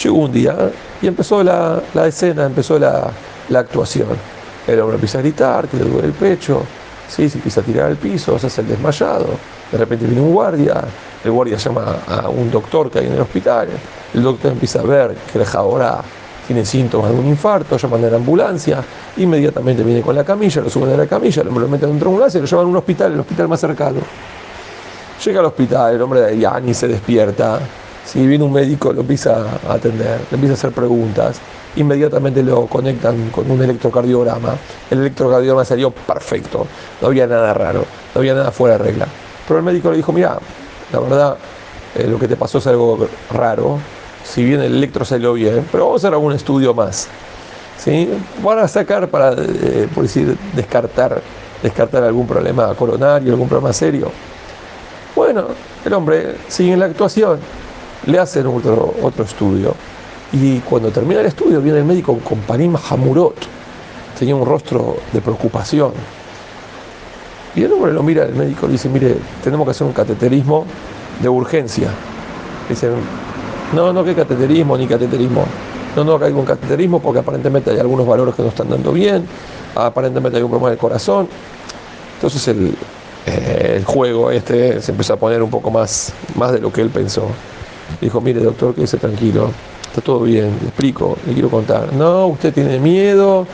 Llegó 0.03 0.17
un 0.19 0.33
día 0.33 0.57
y 1.03 1.07
empezó 1.07 1.43
la, 1.43 1.83
escena, 2.07 2.47
empezó 2.47 2.79
la, 2.79 3.11
actuación. 3.55 4.09
El 4.67 4.81
hombre 4.81 4.95
empieza 4.97 5.19
a 5.19 5.23
gritar, 5.23 5.69
que 5.69 5.77
le 5.77 5.85
duele 5.85 6.09
el 6.09 6.13
pecho, 6.13 6.63
¿sí? 7.09 7.29
se 7.29 7.39
empieza 7.39 7.61
a 7.61 7.65
tirar 7.65 7.87
al 7.87 7.97
piso, 7.97 8.39
se 8.39 8.47
hace 8.47 8.61
el 8.61 8.69
desmayado. 8.69 9.27
De 9.73 9.79
repente 9.79 10.07
viene 10.07 10.21
un 10.21 10.33
guardia, 10.33 10.83
el 11.25 11.31
guardia 11.31 11.57
llama 11.57 11.97
a 12.07 12.29
un 12.29 12.51
doctor 12.51 12.91
que 12.91 13.01
hay 13.01 13.07
en 13.07 13.15
el 13.15 13.21
hospital, 13.21 13.69
el 14.15 14.23
doctor 14.23 14.53
empieza 14.53 14.81
a 14.81 14.83
ver 14.83 15.17
que 15.33 15.39
el 15.39 15.47
ahora 15.55 16.03
tiene 16.47 16.65
síntomas 16.65 17.13
de 17.13 17.17
un 17.17 17.29
infarto, 17.29 17.77
llaman 17.77 18.05
a 18.05 18.11
la 18.11 18.17
ambulancia, 18.17 18.83
inmediatamente 19.19 19.85
viene 19.85 20.03
con 20.03 20.17
la 20.17 20.25
camilla, 20.25 20.61
lo 20.63 20.69
suben 20.69 20.93
a 20.93 20.97
la 20.97 21.07
camilla, 21.07 21.45
lo 21.45 21.53
meten 21.53 21.91
en 21.91 21.97
un 21.97 22.03
ambulancia 22.03 22.39
y 22.39 22.41
lo 22.41 22.49
llevan 22.49 22.67
a 22.67 22.69
un 22.69 22.77
hospital, 22.77 23.13
el 23.13 23.21
hospital 23.21 23.47
más 23.47 23.61
cercano. 23.61 24.01
Llega 25.25 25.39
al 25.39 25.47
hospital, 25.47 25.95
el 25.95 26.03
hombre 26.03 26.23
de 26.23 26.39
Yani 26.39 26.75
se 26.75 26.89
despierta, 26.89 27.61
si 28.11 28.27
viene 28.27 28.43
un 28.43 28.53
médico 28.53 28.93
lo 28.93 29.03
empieza 29.03 29.45
a 29.69 29.75
atender, 29.75 30.21
le 30.31 30.35
empieza 30.35 30.55
a 30.55 30.57
hacer 30.57 30.73
preguntas, 30.73 31.41
inmediatamente 31.77 32.43
lo 32.43 32.67
conectan 32.67 33.31
con 33.31 33.49
un 33.49 33.63
electrocardiograma, 33.63 34.57
el 34.91 34.99
electrocardiograma 34.99 35.65
salió 35.65 35.93
perfecto, 35.93 36.67
no 37.01 37.07
había 37.07 37.29
nada 37.29 37.55
raro, 37.55 37.85
no 38.13 38.19
había 38.19 38.35
nada 38.35 38.51
fuera 38.51 38.79
de 38.79 38.85
regla. 38.85 39.07
Pero 39.47 39.59
el 39.59 39.65
médico 39.65 39.93
le 39.93 39.99
dijo, 39.99 40.13
mira, 40.13 40.39
la 40.93 40.99
verdad, 40.99 41.37
eh, 41.95 42.09
lo 42.09 42.19
que 42.19 42.27
te 42.27 42.35
pasó 42.35 42.59
es 42.59 42.67
algo 42.67 43.09
raro. 43.31 43.79
Si 44.25 44.43
bien 44.43 44.61
el 44.61 44.75
electro 44.75 45.05
salió 45.05 45.33
bien, 45.35 45.65
pero 45.71 45.85
vamos 45.85 46.03
a 46.03 46.09
hacer 46.09 46.15
algún 46.15 46.33
estudio 46.33 46.75
más. 46.75 47.07
¿sí? 47.79 48.11
Van 48.43 48.59
a 48.59 48.67
sacar 48.67 49.09
para, 49.09 49.35
eh, 49.39 49.89
por 49.95 50.03
decir, 50.03 50.37
descartar, 50.57 51.23
descartar 51.63 52.03
algún 52.03 52.27
problema 52.27 52.75
coronario, 52.75 53.33
algún 53.33 53.49
problema 53.49 53.73
serio. 53.73 54.11
Bueno, 55.15 55.45
el 55.85 55.93
hombre 55.93 56.35
sigue 56.49 56.73
en 56.73 56.81
la 56.81 56.87
actuación, 56.87 57.39
le 58.07 58.19
hacen 58.19 58.47
otro, 58.47 58.95
otro 59.03 59.25
estudio. 59.25 59.75
Y 60.33 60.59
cuando 60.61 60.91
termina 60.91 61.21
el 61.21 61.27
estudio, 61.27 61.61
viene 61.61 61.79
el 61.79 61.85
médico 61.85 62.19
con 62.19 62.39
Panim 62.41 62.77
Hamurot. 62.77 63.37
Tenía 64.19 64.37
un 64.37 64.47
rostro 64.47 64.97
de 65.13 65.21
preocupación. 65.21 65.93
Y 67.55 67.65
el 67.65 67.73
hombre 67.73 67.93
lo 67.93 68.03
mira, 68.03 68.25
el 68.25 68.35
médico 68.35 68.67
le 68.67 68.73
dice, 68.73 68.89
mire, 68.89 69.17
tenemos 69.43 69.67
que 69.67 69.73
hacer 69.73 69.87
un 69.87 69.93
cateterismo 69.93 70.65
de 71.21 71.29
urgencia. 71.29 71.89
Dicen, 72.69 72.93
no, 73.75 73.93
no, 73.93 74.05
que 74.05 74.15
cateterismo 74.15 74.77
ni 74.77 74.87
cateterismo. 74.87 75.45
No, 75.97 76.05
no, 76.05 76.19
que 76.19 76.27
hay 76.27 76.33
un 76.33 76.45
cateterismo 76.45 77.01
porque 77.01 77.19
aparentemente 77.19 77.71
hay 77.71 77.81
algunos 77.81 78.07
valores 78.07 78.35
que 78.35 78.43
no 78.43 78.49
están 78.49 78.69
dando 78.69 78.93
bien, 78.93 79.27
aparentemente 79.75 80.37
hay 80.39 80.45
un 80.45 80.51
problema 80.51 80.71
del 80.71 80.79
corazón. 80.79 81.29
Entonces 82.15 82.47
el, 82.49 82.77
eh, 83.27 83.75
el 83.79 83.85
juego 83.85 84.31
este 84.31 84.81
se 84.81 84.93
empezó 84.93 85.15
a 85.15 85.17
poner 85.17 85.43
un 85.43 85.51
poco 85.51 85.71
más, 85.71 86.13
más 86.37 86.53
de 86.53 86.61
lo 86.61 86.73
que 86.73 86.81
él 86.81 86.91
pensó. 86.91 87.27
Dijo, 88.01 88.21
mire 88.21 88.41
doctor, 88.41 88.75
quédese 88.75 88.99
tranquilo, 88.99 89.51
está 89.87 90.01
todo 90.01 90.21
bien, 90.21 90.57
le 90.61 90.69
explico, 90.69 91.17
le 91.27 91.33
quiero 91.33 91.49
contar. 91.51 91.93
No, 91.93 92.27
usted 92.29 92.53
tiene 92.53 92.79
miedo, 92.79 93.47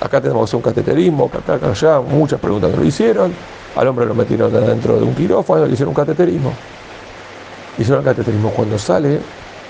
acá 0.00 0.20
tenemos 0.20 0.52
un 0.54 0.62
cateterismo, 0.62 1.30
acá, 1.32 1.54
acá, 1.54 1.70
allá, 1.70 2.00
muchas 2.00 2.40
preguntas 2.40 2.70
que 2.70 2.76
lo 2.76 2.84
hicieron, 2.84 3.32
al 3.74 3.88
hombre 3.88 4.06
lo 4.06 4.14
metieron 4.14 4.52
dentro 4.52 4.96
de 4.96 5.04
un 5.04 5.14
quirófano, 5.14 5.66
le 5.66 5.72
hicieron 5.72 5.90
un 5.90 5.94
cateterismo. 5.94 6.52
Hicieron 7.78 8.00
el 8.00 8.04
cateterismo. 8.06 8.50
Cuando 8.50 8.78
sale, 8.78 9.20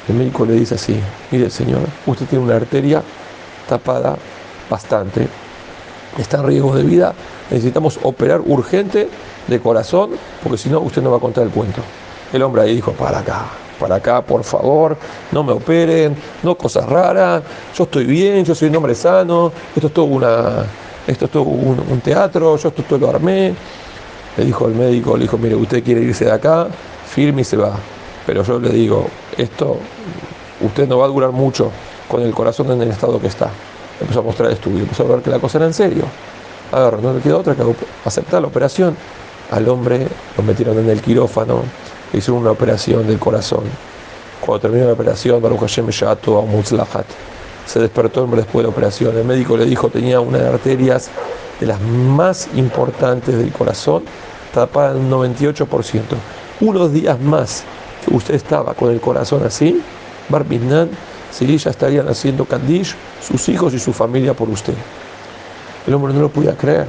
el 0.09 0.15
médico 0.15 0.47
le 0.47 0.53
dice 0.55 0.77
así, 0.77 0.99
mire 1.31 1.51
señor, 1.51 1.81
usted 2.07 2.27
tiene 2.27 2.45
una 2.45 2.57
arteria 2.57 3.03
tapada 3.69 4.17
bastante, 4.71 5.27
está 6.17 6.39
en 6.39 6.47
riesgo 6.47 6.75
de 6.77 6.85
vida, 6.85 7.15
necesitamos 7.51 7.99
operar 8.03 8.41
urgente 8.45 9.09
de 9.47 9.61
corazón, 9.61 10.11
porque 10.43 10.59
si 10.59 10.69
no, 10.69 10.81
usted 10.81 11.03
no 11.03 11.11
va 11.11 11.17
a 11.17 11.21
contar 11.21 11.45
el 11.45 11.51
cuento. 11.51 11.81
El 12.33 12.43
hombre 12.43 12.63
ahí 12.63 12.75
dijo, 12.77 12.93
para 12.93 13.19
acá, 13.19 13.47
para 13.79 13.97
acá, 13.97 14.23
por 14.23 14.45
favor, 14.45 14.97
no 15.33 15.43
me 15.45 15.53
operen, 15.53 16.17
no 16.43 16.57
cosas 16.57 16.87
raras, 16.87 17.43
yo 17.77 17.85
estoy 17.85 18.05
bien, 18.05 18.45
yo 18.45 18.55
soy 18.55 18.69
un 18.69 18.77
hombre 18.77 18.95
sano, 18.95 19.53
esto 19.75 19.89
es 19.89 19.95
todo, 19.95 20.07
una, 20.07 20.65
esto 21.07 21.27
es 21.27 21.35
un, 21.35 22.01
teatro, 22.03 22.57
yo 22.57 22.69
esto 22.69 22.83
todo 22.83 22.99
lo 22.99 23.11
armé. 23.11 23.55
Le 24.37 24.45
dijo 24.45 24.67
el 24.67 24.75
médico, 24.75 25.17
le 25.17 25.23
dijo, 25.23 25.39
mire, 25.39 25.55
usted 25.55 25.83
quiere 25.83 26.03
irse 26.03 26.27
de 26.27 26.33
acá, 26.33 26.67
firme 27.07 27.43
y 27.43 27.45
se 27.45 27.57
va. 27.57 27.73
Pero 28.27 28.43
yo 28.43 28.59
le 28.59 28.71
digo, 28.71 29.09
esto, 29.37 29.79
usted 30.61 30.89
no 30.89 30.99
va 30.99 31.07
a 31.07 31.09
durar 31.09 31.31
mucho 31.31 31.71
con 32.09 32.23
el 32.23 32.35
corazón 32.35 32.71
en 32.73 32.83
el 32.83 32.91
estado 32.91 33.21
que 33.21 33.29
está. 33.29 33.51
Empezó 34.01 34.21
a 34.21 34.23
mostrar 34.23 34.51
estudio, 34.51 34.81
empezó 34.81 35.05
a 35.05 35.07
ver 35.07 35.21
que 35.23 35.31
la 35.31 35.39
cosa 35.39 35.59
era 35.59 35.67
en 35.67 35.75
serio. 35.75 36.05
A 36.73 36.81
ver, 36.81 37.03
no 37.03 37.15
le 37.15 37.21
queda 37.21 37.37
otra 37.37 37.55
que 37.55 37.63
aceptar 38.05 38.43
la 38.43 38.49
operación. 38.49 38.97
Al 39.51 39.69
hombre 39.69 40.09
lo 40.37 40.43
metieron 40.43 40.79
en 40.79 40.91
el 40.91 41.01
quirófano, 41.01 41.63
hicieron 42.13 42.43
una 42.43 42.51
operación 42.51 43.07
del 43.07 43.19
corazón. 43.19 43.65
Cuando 44.41 44.61
terminó 44.61 44.87
la 44.87 44.93
operación, 44.93 45.41
Baruch 45.41 45.61
Hashem 45.61 45.89
Shato 45.89 46.43
Mutzlahat, 46.43 47.07
se 47.67 47.81
despertó 47.81 48.27
después 48.27 48.55
de 48.55 48.63
la 48.65 48.69
operación. 48.69 49.17
El 49.17 49.25
médico 49.25 49.57
le 49.57 49.65
dijo 49.65 49.89
tenía 49.89 50.21
una 50.21 50.39
de 50.39 50.45
las 50.45 50.55
arterias 50.55 51.11
de 51.59 51.67
las 51.67 51.81
más 51.81 52.49
importantes 52.55 53.37
del 53.37 53.51
corazón, 53.53 54.05
tapada 54.53 54.93
en 54.93 55.13
un 55.13 55.35
98%. 55.35 56.01
Unos 56.61 56.93
días 56.93 57.21
más 57.21 57.65
que 58.05 58.15
usted 58.15 58.35
estaba 58.35 58.75
con 58.75 58.91
el 58.91 59.01
corazón 59.01 59.45
así, 59.45 59.83
Barbiznan, 60.29 60.91
sí, 61.31 61.59
ya 61.59 61.71
estarían 61.71 62.09
haciendo 62.09 62.45
Kaddish, 62.45 62.95
sus 63.21 63.49
hijos 63.49 63.75
y 63.75 63.79
su 63.79 63.93
familia 63.93 64.35
por 64.35 64.49
usted. 64.49 64.75
El 65.87 65.95
hombre 65.95 66.13
no 66.15 66.21
lo 66.21 66.29
podía 66.29 66.57
creer 66.57 66.87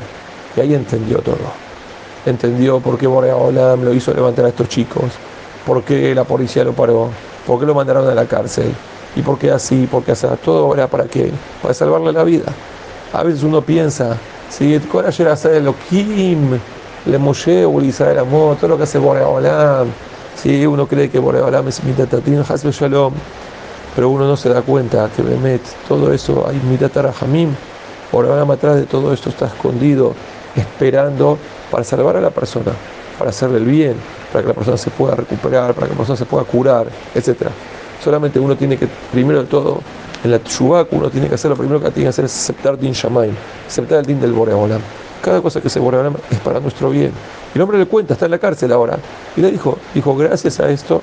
y 0.55 0.59
ahí 0.59 0.73
entendió 0.73 1.19
todo 1.19 1.66
entendió 2.25 2.79
por 2.79 2.97
qué 2.97 3.07
Borea 3.07 3.35
Olam 3.35 3.83
lo 3.83 3.93
hizo 3.93 4.13
levantar 4.13 4.45
a 4.45 4.49
estos 4.49 4.67
chicos, 4.69 5.11
por 5.65 5.83
qué 5.83 6.13
la 6.15 6.23
policía 6.23 6.63
lo 6.63 6.73
paró, 6.73 7.09
por 7.45 7.59
qué 7.59 7.65
lo 7.65 7.73
mandaron 7.73 8.07
a 8.07 8.15
la 8.15 8.25
cárcel, 8.25 8.73
y 9.15 9.21
por 9.21 9.37
qué 9.37 9.51
así, 9.51 9.87
por 9.89 10.03
qué 10.03 10.11
así, 10.11 10.27
todo 10.43 10.73
era 10.73 10.87
para 10.87 11.05
qué, 11.05 11.31
para 11.61 11.73
salvarle 11.73 12.11
la 12.11 12.23
vida. 12.23 12.45
A 13.13 13.23
veces 13.23 13.43
uno 13.43 13.61
piensa, 13.61 14.17
si 14.49 14.75
ayer 14.75 15.27
hace 15.27 15.59
lo 15.59 15.75
Kim, 15.89 16.59
le 17.05 17.17
Moshe 17.17 17.65
Israel 17.83 18.19
Amor, 18.19 18.57
todo 18.57 18.69
lo 18.69 18.77
que 18.77 18.83
hace 18.83 18.97
Borea 18.97 19.27
Olam, 19.27 19.87
si 20.35 20.65
uno 20.65 20.87
cree 20.87 21.09
que 21.09 21.19
Borea 21.19 21.45
Olam 21.45 21.67
es 21.67 21.83
Mitatatin 21.83 22.43
Hasbe 22.47 22.71
Shalom, 22.71 23.13
pero 23.95 24.09
uno 24.09 24.27
no 24.27 24.37
se 24.37 24.49
da 24.49 24.61
cuenta 24.61 25.09
que 25.15 25.23
Bemet, 25.23 25.61
todo 25.87 26.13
eso, 26.13 26.45
hay 26.47 26.59
Mitatarahamim, 26.69 27.55
Borea 28.11 28.33
Olam 28.33 28.51
atrás 28.51 28.75
de 28.75 28.85
todo 28.85 29.13
esto 29.13 29.29
está 29.29 29.47
escondido, 29.47 30.13
esperando 30.57 31.37
para 31.71 31.83
salvar 31.83 32.17
a 32.17 32.21
la 32.21 32.29
persona, 32.29 32.71
para 33.17 33.29
hacerle 33.29 33.57
el 33.57 33.65
bien, 33.65 33.95
para 34.31 34.43
que 34.43 34.49
la 34.49 34.53
persona 34.53 34.77
se 34.77 34.89
pueda 34.89 35.15
recuperar, 35.15 35.73
para 35.73 35.87
que 35.87 35.93
la 35.93 35.97
persona 35.97 36.17
se 36.17 36.25
pueda 36.25 36.43
curar, 36.43 36.87
etc. 37.15 37.47
Solamente 38.03 38.39
uno 38.39 38.55
tiene 38.55 38.77
que, 38.77 38.87
primero 39.11 39.41
de 39.41 39.47
todo, 39.47 39.81
en 40.23 40.31
la 40.31 40.39
Tshuvak 40.39 40.91
uno 40.91 41.09
tiene 41.09 41.27
que 41.27 41.35
hacer, 41.35 41.49
lo 41.49 41.57
primero 41.57 41.79
que 41.79 41.91
tiene 41.91 42.05
que 42.05 42.09
hacer 42.09 42.25
es 42.25 42.35
aceptar 42.35 42.77
Din 42.77 42.93
Shamaim, 42.93 43.33
aceptar 43.67 43.99
el 43.99 44.05
Din 44.05 44.19
del 44.19 44.33
Boreolam. 44.33 44.81
Cada 45.21 45.41
cosa 45.41 45.61
que 45.61 45.69
se 45.69 45.79
Boreolam 45.79 46.15
es 46.29 46.39
para 46.39 46.59
nuestro 46.59 46.89
bien. 46.89 47.11
Y 47.53 47.57
el 47.57 47.61
hombre 47.61 47.77
le 47.77 47.85
cuenta, 47.85 48.13
está 48.13 48.25
en 48.25 48.31
la 48.31 48.39
cárcel 48.39 48.71
ahora. 48.71 48.97
Y 49.35 49.41
le 49.41 49.51
dijo, 49.51 49.77
dijo, 49.93 50.15
gracias 50.15 50.59
a 50.59 50.69
esto, 50.69 51.01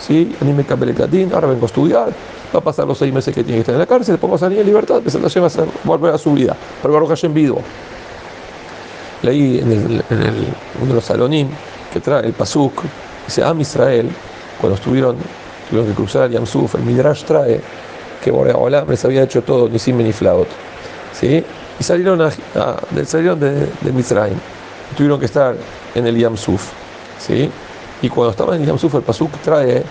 sí, 0.00 0.36
a 0.40 0.44
mí 0.44 0.52
me 0.52 0.64
cambié 0.64 0.90
el 0.90 1.10
Din, 1.10 1.32
ahora 1.32 1.48
vengo 1.48 1.64
a 1.64 1.66
estudiar, 1.66 2.08
va 2.54 2.58
a 2.58 2.62
pasar 2.62 2.86
los 2.86 2.98
seis 2.98 3.12
meses 3.12 3.34
que 3.34 3.42
tiene 3.42 3.58
que 3.58 3.60
estar 3.60 3.74
en 3.74 3.80
la 3.80 3.86
cárcel, 3.86 4.14
después 4.14 4.32
va 4.32 4.36
a 4.36 4.40
salir 4.40 4.60
en 4.60 4.66
libertad, 4.66 5.00
se 5.06 5.18
lo 5.18 5.28
lleva 5.28 5.46
a 5.46 5.50
volver 5.84 6.14
a 6.14 6.18
su 6.18 6.32
vida. 6.32 6.56
Pero 6.82 6.94
Baruch 6.94 7.24
en 7.24 7.34
vivo 7.34 7.60
leí 9.22 9.58
en, 9.58 9.72
el, 9.72 10.02
uno 10.80 10.88
de 10.88 10.94
los 10.94 11.04
salonim 11.04 11.48
que 11.92 12.00
trae 12.00 12.26
el 12.26 12.32
Pasuk, 12.32 12.82
dice 13.26 13.42
Am 13.42 13.60
Israel, 13.60 14.10
cuando 14.60 14.76
estuvieron, 14.76 15.16
tuvieron 15.68 15.90
que 15.90 15.94
cruzar 15.94 16.24
el 16.26 16.32
Yamsuf, 16.32 16.74
el 16.74 16.82
Midrash 16.82 17.24
trae 17.24 17.60
que 18.22 18.30
Boreolam 18.30 18.88
les 18.88 19.04
había 19.04 19.22
hecho 19.22 19.42
todo, 19.42 19.68
ni 19.68 19.78
sim 19.78 19.98
ni 19.98 20.12
flaut. 20.12 20.48
¿sí? 21.12 21.44
Y 21.78 21.84
salieron, 21.84 22.20
a, 22.22 22.30
salieron 23.04 23.38
de, 23.38 23.66
de 23.66 24.32
tuvieron 24.96 25.20
que 25.20 25.26
estar 25.26 25.54
en 25.94 26.06
el 26.06 26.16
Yamsuf. 26.16 26.70
¿sí? 27.18 27.50
Y 28.02 28.08
cuando 28.08 28.30
estaban 28.30 28.56
en 28.56 28.62
el 28.62 28.68
Yamsuf, 28.68 28.94
el 28.94 29.02
Pasuk 29.02 29.30
trae 29.42 29.82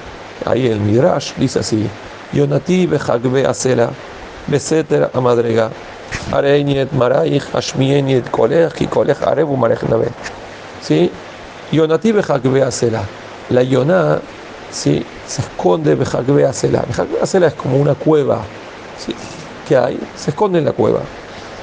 ahí 0.45 0.67
el 0.67 0.79
Midrash, 0.79 1.33
dice 1.37 1.59
así: 1.59 1.87
Yonati 2.33 2.85
bejagbe 2.85 3.45
asela, 3.45 3.89
beseter 4.47 5.09
amadrega. 5.13 5.69
Areñet 6.31 6.91
Maraich, 6.91 7.43
Hashmieniet 7.53 8.29
Kolech 8.31 8.81
y 8.81 8.87
Kolech 8.87 9.21
Arebu 9.21 9.55
Marech 9.55 9.83
Nabe. 9.83 10.09
¿Sí? 10.81 11.11
Yonati 11.71 12.11
Bejakbe 12.11 12.71
Sela. 12.71 13.03
La 13.49 13.63
Yoná 13.63 14.19
¿sí? 14.71 15.05
se 15.27 15.41
esconde 15.41 15.95
Bejakbe 15.95 16.51
Sela. 16.53 16.83
Bejakbe 16.87 17.25
Sela 17.25 17.47
es 17.47 17.53
como 17.53 17.77
una 17.77 17.95
cueva 17.95 18.41
¿sí? 18.97 19.13
que 19.67 19.77
hay, 19.77 19.99
se 20.15 20.31
esconde 20.31 20.59
en 20.59 20.65
la 20.65 20.71
cueva. 20.71 20.99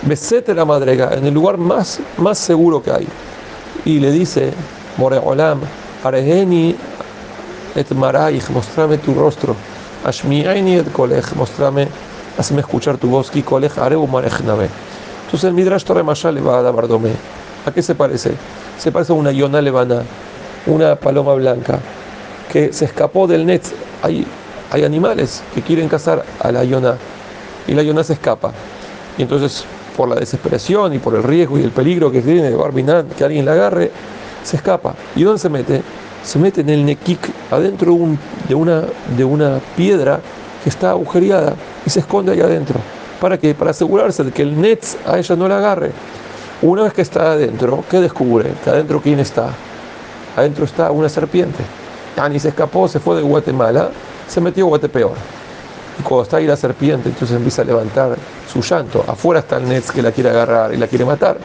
Besete 0.02 0.54
la 0.54 0.64
madrega, 0.64 1.14
en 1.14 1.26
el 1.26 1.34
lugar 1.34 1.58
más, 1.58 2.00
más 2.18 2.38
seguro 2.38 2.82
que 2.82 2.90
hay. 2.90 3.06
Y 3.84 4.00
le 4.00 4.10
dice, 4.10 4.52
Moreolam, 4.96 5.60
Areheni 6.02 6.76
et 7.76 7.90
Maraich, 7.92 8.48
mostrame 8.50 8.98
tu 8.98 9.14
rostro. 9.14 9.54
Ashmieni 10.04 10.76
et 10.76 10.92
Kolech, 10.92 11.34
mostrame 11.36 11.86
hazme 12.38 12.60
escuchar 12.60 12.98
tu 12.98 13.08
voz, 13.08 13.30
Entonces 13.32 15.44
el 15.44 15.54
Midrash 15.54 15.84
Torre 15.84 16.02
le 16.02 16.40
va 16.40 16.58
a 16.58 16.62
dar 16.62 16.74
Bardomé. 16.74 17.12
¿A 17.64 17.70
qué 17.70 17.82
se 17.82 17.94
parece? 17.94 18.34
Se 18.78 18.90
parece 18.90 19.12
a 19.12 19.16
una 19.16 19.32
yona 19.32 19.60
levana, 19.60 20.02
una 20.66 20.96
paloma 20.96 21.34
blanca, 21.34 21.78
que 22.50 22.72
se 22.72 22.86
escapó 22.86 23.26
del 23.26 23.46
net. 23.46 23.62
Hay, 24.02 24.26
hay 24.70 24.84
animales 24.84 25.42
que 25.54 25.62
quieren 25.62 25.88
cazar 25.88 26.24
a 26.40 26.52
la 26.52 26.64
yona 26.64 26.96
y 27.66 27.74
la 27.74 27.82
yona 27.82 28.02
se 28.02 28.14
escapa. 28.14 28.52
Y 29.16 29.22
entonces, 29.22 29.64
por 29.96 30.08
la 30.08 30.16
desesperación 30.16 30.94
y 30.94 30.98
por 30.98 31.14
el 31.14 31.22
riesgo 31.22 31.58
y 31.58 31.62
el 31.62 31.70
peligro 31.70 32.10
que 32.10 32.20
tiene 32.20 32.50
Barbinan, 32.50 33.08
que 33.08 33.24
alguien 33.24 33.44
la 33.44 33.52
agarre, 33.52 33.90
se 34.42 34.56
escapa. 34.56 34.94
¿Y 35.14 35.22
dónde 35.22 35.38
se 35.38 35.48
mete? 35.48 35.82
Se 36.24 36.38
mete 36.38 36.62
en 36.62 36.70
el 36.70 36.84
nekik, 36.84 37.30
adentro 37.50 37.96
de, 38.48 38.54
una, 38.54 38.84
de 39.16 39.24
una 39.24 39.60
piedra 39.76 40.20
que 40.62 40.68
está 40.68 40.90
agujereada 40.90 41.54
y 41.84 41.90
se 41.90 42.00
esconde 42.00 42.32
ahí 42.32 42.40
adentro. 42.40 42.80
¿Para 43.20 43.38
qué? 43.38 43.54
Para 43.54 43.70
asegurarse 43.70 44.24
de 44.24 44.32
que 44.32 44.42
el 44.42 44.60
net 44.60 44.84
a 45.06 45.18
ella 45.18 45.36
no 45.36 45.48
la 45.48 45.58
agarre. 45.58 45.92
Una 46.60 46.82
vez 46.82 46.92
que 46.92 47.02
está 47.02 47.32
adentro, 47.32 47.84
¿qué 47.90 48.00
descubre? 48.00 48.52
Que 48.64 48.70
adentro 48.70 49.00
quién 49.00 49.20
está. 49.20 49.50
Adentro 50.36 50.64
está 50.64 50.90
una 50.90 51.08
serpiente. 51.08 51.62
Ani 52.16 52.38
se 52.38 52.48
escapó, 52.48 52.88
se 52.88 53.00
fue 53.00 53.16
de 53.16 53.22
Guatemala, 53.22 53.90
se 54.28 54.40
metió 54.40 54.64
a 54.66 54.68
Guatepeor. 54.68 55.14
Y 55.98 56.02
cuando 56.02 56.22
está 56.24 56.36
ahí 56.38 56.46
la 56.46 56.56
serpiente, 56.56 57.08
entonces 57.08 57.36
empieza 57.36 57.62
a 57.62 57.64
levantar 57.64 58.16
su 58.50 58.60
llanto. 58.62 59.04
Afuera 59.06 59.40
está 59.40 59.56
el 59.56 59.68
net 59.68 59.84
que 59.84 60.02
la 60.02 60.12
quiere 60.12 60.30
agarrar 60.30 60.72
y 60.72 60.76
la 60.76 60.86
quiere 60.86 61.04
matar 61.04 61.36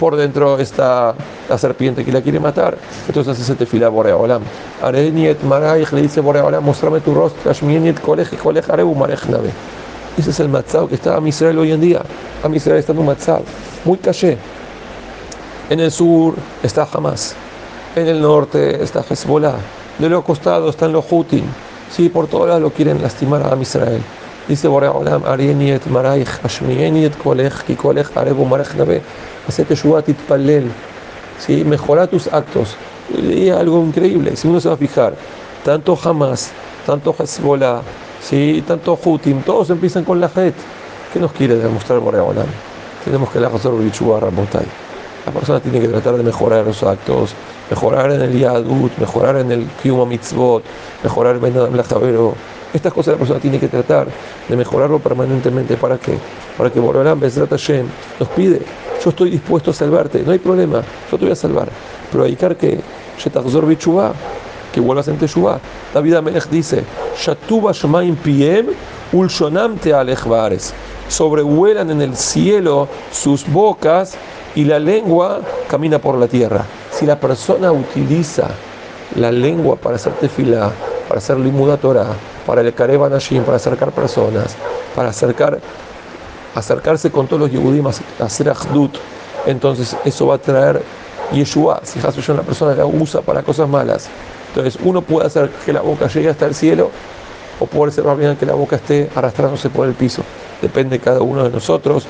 por 0.00 0.16
dentro 0.16 0.58
está 0.58 1.14
la 1.46 1.58
serpiente 1.58 2.02
que 2.06 2.10
la 2.10 2.22
quiere 2.22 2.40
matar. 2.40 2.78
Entonces 3.06 3.38
hace 3.38 3.54
tefila 3.54 3.90
Boreolam. 3.90 4.40
Areniet 4.82 5.42
Maraich 5.42 5.92
le 5.92 6.00
dice 6.00 6.22
Boreolam, 6.22 6.64
mostrame 6.64 7.00
tu 7.00 7.14
rostro, 7.14 7.50
Ashmieniet 7.50 8.00
Kolej 8.00 8.30
Kolej 8.38 8.64
Arebu 8.70 8.94
Marech 8.94 9.26
Nabe. 9.26 9.50
Ese 10.16 10.30
es 10.30 10.40
el 10.40 10.48
matzao 10.48 10.88
que 10.88 10.94
está 10.94 11.18
a 11.18 11.28
Israel 11.28 11.58
hoy 11.58 11.72
en 11.72 11.82
día. 11.82 12.00
A 12.42 12.48
Israel 12.48 12.78
está 12.78 12.92
en 12.92 12.98
un 13.00 13.06
matzao 13.06 13.42
muy 13.84 13.98
caché. 13.98 14.38
En 15.68 15.80
el 15.80 15.92
sur 15.92 16.34
está 16.62 16.88
Hamas. 16.90 17.34
En 17.94 18.08
el 18.08 18.22
norte 18.22 18.82
está 18.82 19.04
Hezbollah. 19.06 19.56
De 19.98 20.08
los 20.08 20.24
costados 20.24 20.70
están 20.70 20.92
los 20.92 21.04
Hutim. 21.10 21.44
Sí, 21.90 22.08
por 22.08 22.26
todos 22.26 22.46
lados 22.46 22.62
lo 22.62 22.70
quieren 22.70 23.02
lastimar 23.02 23.42
a 23.42 23.54
Israel. 23.60 24.00
Dice 24.48 24.66
Boreolam, 24.66 25.26
Areniet 25.26 25.84
Maraich, 25.88 26.42
Ashmieniet 26.42 27.18
Kolej 27.18 27.52
Kolej 27.76 28.06
Arebu 28.16 28.46
Marech 28.46 28.74
Nabe 28.76 29.02
¿sí? 31.38 31.64
mejora 31.64 32.06
tus 32.06 32.26
actos. 32.28 32.76
Y 33.16 33.48
algo 33.50 33.82
increíble, 33.84 34.36
si 34.36 34.46
uno 34.46 34.60
se 34.60 34.68
va 34.68 34.74
a 34.74 34.78
fijar, 34.78 35.14
tanto 35.64 35.98
Hamas, 36.02 36.50
tanto 36.86 37.14
Hezbollah, 37.18 37.80
¿sí? 38.22 38.62
tanto 38.66 38.98
Hutim, 39.02 39.42
todos 39.42 39.70
empiezan 39.70 40.04
con 40.04 40.20
la 40.20 40.28
Jet. 40.28 40.54
¿Qué 41.12 41.18
nos 41.18 41.32
quiere 41.32 41.56
demostrar 41.56 41.98
Boreolam? 41.98 42.46
Tenemos 43.04 43.30
que 43.30 43.40
la 43.40 43.48
hacer 43.48 43.72
Bichua 43.72 44.20
Rabotai. 44.20 44.66
La 45.26 45.32
persona 45.32 45.60
tiene 45.60 45.80
que 45.80 45.88
tratar 45.88 46.16
de 46.16 46.22
mejorar 46.22 46.64
los 46.66 46.82
actos, 46.82 47.34
mejorar 47.68 48.12
en 48.12 48.22
el 48.22 48.38
Yadut, 48.38 48.96
mejorar 48.98 49.36
en 49.36 49.50
el 49.52 49.66
Kiyuma 49.82 50.06
Mitzvot, 50.06 50.62
mejorar 51.02 51.36
en 51.36 51.56
el 51.56 51.82
Javero. 51.82 52.34
Estas 52.72 52.92
cosas 52.92 53.14
la 53.14 53.18
persona 53.18 53.40
tiene 53.40 53.58
que 53.58 53.68
tratar 53.68 54.06
de 54.48 54.56
mejorarlo 54.56 54.98
permanentemente. 54.98 55.76
¿Para 55.76 55.98
qué? 55.98 56.16
Para 56.56 56.70
que 56.70 56.78
Boreolam, 56.78 57.18
Bezrat 57.18 57.50
Hashem, 57.50 57.86
nos 58.18 58.28
pide 58.30 58.60
yo 59.02 59.10
estoy 59.10 59.30
dispuesto 59.30 59.70
a 59.70 59.74
salvarte, 59.74 60.22
no 60.22 60.32
hay 60.32 60.38
problema, 60.38 60.82
yo 61.10 61.18
te 61.18 61.24
voy 61.24 61.32
a 61.32 61.36
salvar. 61.36 61.68
Pero 62.12 62.24
hay 62.24 62.36
que 62.36 62.78
que 64.72 64.80
vuelvas 64.80 65.08
en 65.08 65.16
Teshuvah. 65.16 65.58
David 65.92 66.14
Amelech 66.14 66.48
dice, 66.48 66.84
Shatuba 67.18 67.72
Shmaim 67.72 68.14
Piem, 68.16 68.66
Ulshonam 69.12 69.78
te 69.78 69.92
sobrevuelan 71.08 71.90
en 71.90 72.02
el 72.02 72.16
cielo 72.16 72.86
sus 73.10 73.44
bocas 73.50 74.14
y 74.54 74.64
la 74.64 74.78
lengua 74.78 75.40
camina 75.68 75.98
por 75.98 76.16
la 76.16 76.28
tierra. 76.28 76.64
Si 76.92 77.04
la 77.04 77.18
persona 77.18 77.72
utiliza 77.72 78.48
la 79.16 79.32
lengua 79.32 79.74
para 79.74 79.96
hacer 79.96 80.12
tefilá, 80.14 80.70
para 81.08 81.18
hacer 81.18 81.38
limuda 81.38 81.76
Torah, 81.76 82.14
para 82.50 82.62
el 82.62 82.74
Anashim, 83.04 83.44
para 83.44 83.58
acercar 83.58 83.92
personas, 83.92 84.56
para 84.96 85.10
acercar, 85.10 85.60
acercarse 86.52 87.08
con 87.08 87.28
todos 87.28 87.42
los 87.42 87.52
Yehudim 87.52 87.86
hacer 87.86 88.48
Ahdut, 88.48 88.96
entonces 89.46 89.96
eso 90.04 90.26
va 90.26 90.34
a 90.34 90.38
traer 90.38 90.82
Yeshua. 91.30 91.80
Si 91.84 92.00
una 92.32 92.42
persona 92.42 92.74
la 92.74 92.84
usa 92.86 93.20
para 93.20 93.44
cosas 93.44 93.68
malas, 93.68 94.08
entonces 94.48 94.80
uno 94.82 95.00
puede 95.00 95.28
hacer 95.28 95.48
que 95.64 95.72
la 95.72 95.80
boca 95.80 96.08
llegue 96.08 96.28
hasta 96.28 96.46
el 96.46 96.56
cielo 96.56 96.90
o 97.60 97.66
puede 97.66 97.92
ser 97.92 98.02
más 98.02 98.18
bien 98.18 98.34
que 98.34 98.46
la 98.46 98.54
boca 98.54 98.74
esté 98.74 99.08
arrastrándose 99.14 99.70
por 99.70 99.86
el 99.86 99.94
piso. 99.94 100.24
Depende 100.60 100.98
de 100.98 101.04
cada 101.04 101.20
uno 101.20 101.44
de 101.44 101.50
nosotros. 101.50 102.04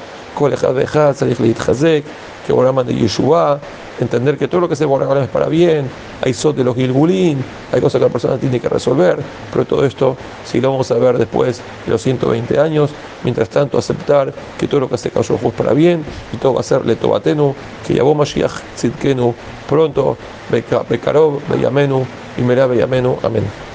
Que 2.51 2.55
Boraman 2.55 2.85
de 2.85 2.97
Yeshua, 2.97 3.61
entender 4.01 4.37
que 4.37 4.49
todo 4.49 4.63
lo 4.63 4.69
que 4.69 4.75
se 4.75 4.85
Boraman 4.85 5.19
es 5.19 5.29
para 5.29 5.47
bien, 5.47 5.89
hay 6.21 6.35
sot 6.35 6.57
de 6.57 6.65
los 6.65 6.75
Gilgulín, 6.75 7.45
hay 7.71 7.81
cosas 7.81 8.01
que 8.01 8.07
la 8.07 8.13
persona 8.13 8.39
tiene 8.39 8.59
que 8.59 8.69
resolver, 8.69 9.21
pero 9.53 9.65
todo 9.65 9.85
esto 9.85 10.17
si 10.45 10.61
lo 10.61 10.73
vamos 10.73 10.91
a 10.91 10.95
ver 10.95 11.17
después 11.17 11.63
de 11.87 11.93
los 11.93 12.03
120 12.03 12.59
años. 12.59 12.91
Mientras 13.23 13.49
tanto, 13.51 13.79
aceptar 13.79 14.35
que 14.59 14.67
todo 14.67 14.81
lo 14.81 14.89
que 14.89 14.97
hace 14.97 15.13
Cayó 15.13 15.39
es 15.41 15.53
para 15.53 15.73
bien 15.75 16.05
y 16.33 16.39
todo 16.39 16.55
va 16.55 16.61
a 16.61 16.65
ser 16.65 16.85
Letobatenu, 16.85 17.55
que 17.87 17.95
Yabó 17.95 18.17
Mashiach 18.17 18.61
Tzidkenu 18.75 19.33
pronto, 19.69 20.17
Bekarov, 20.51 21.39
Beyamenu, 21.49 22.05
y 22.37 22.43
Merá 22.43 22.67
Beyamenu. 22.67 23.17
Amén. 23.23 23.71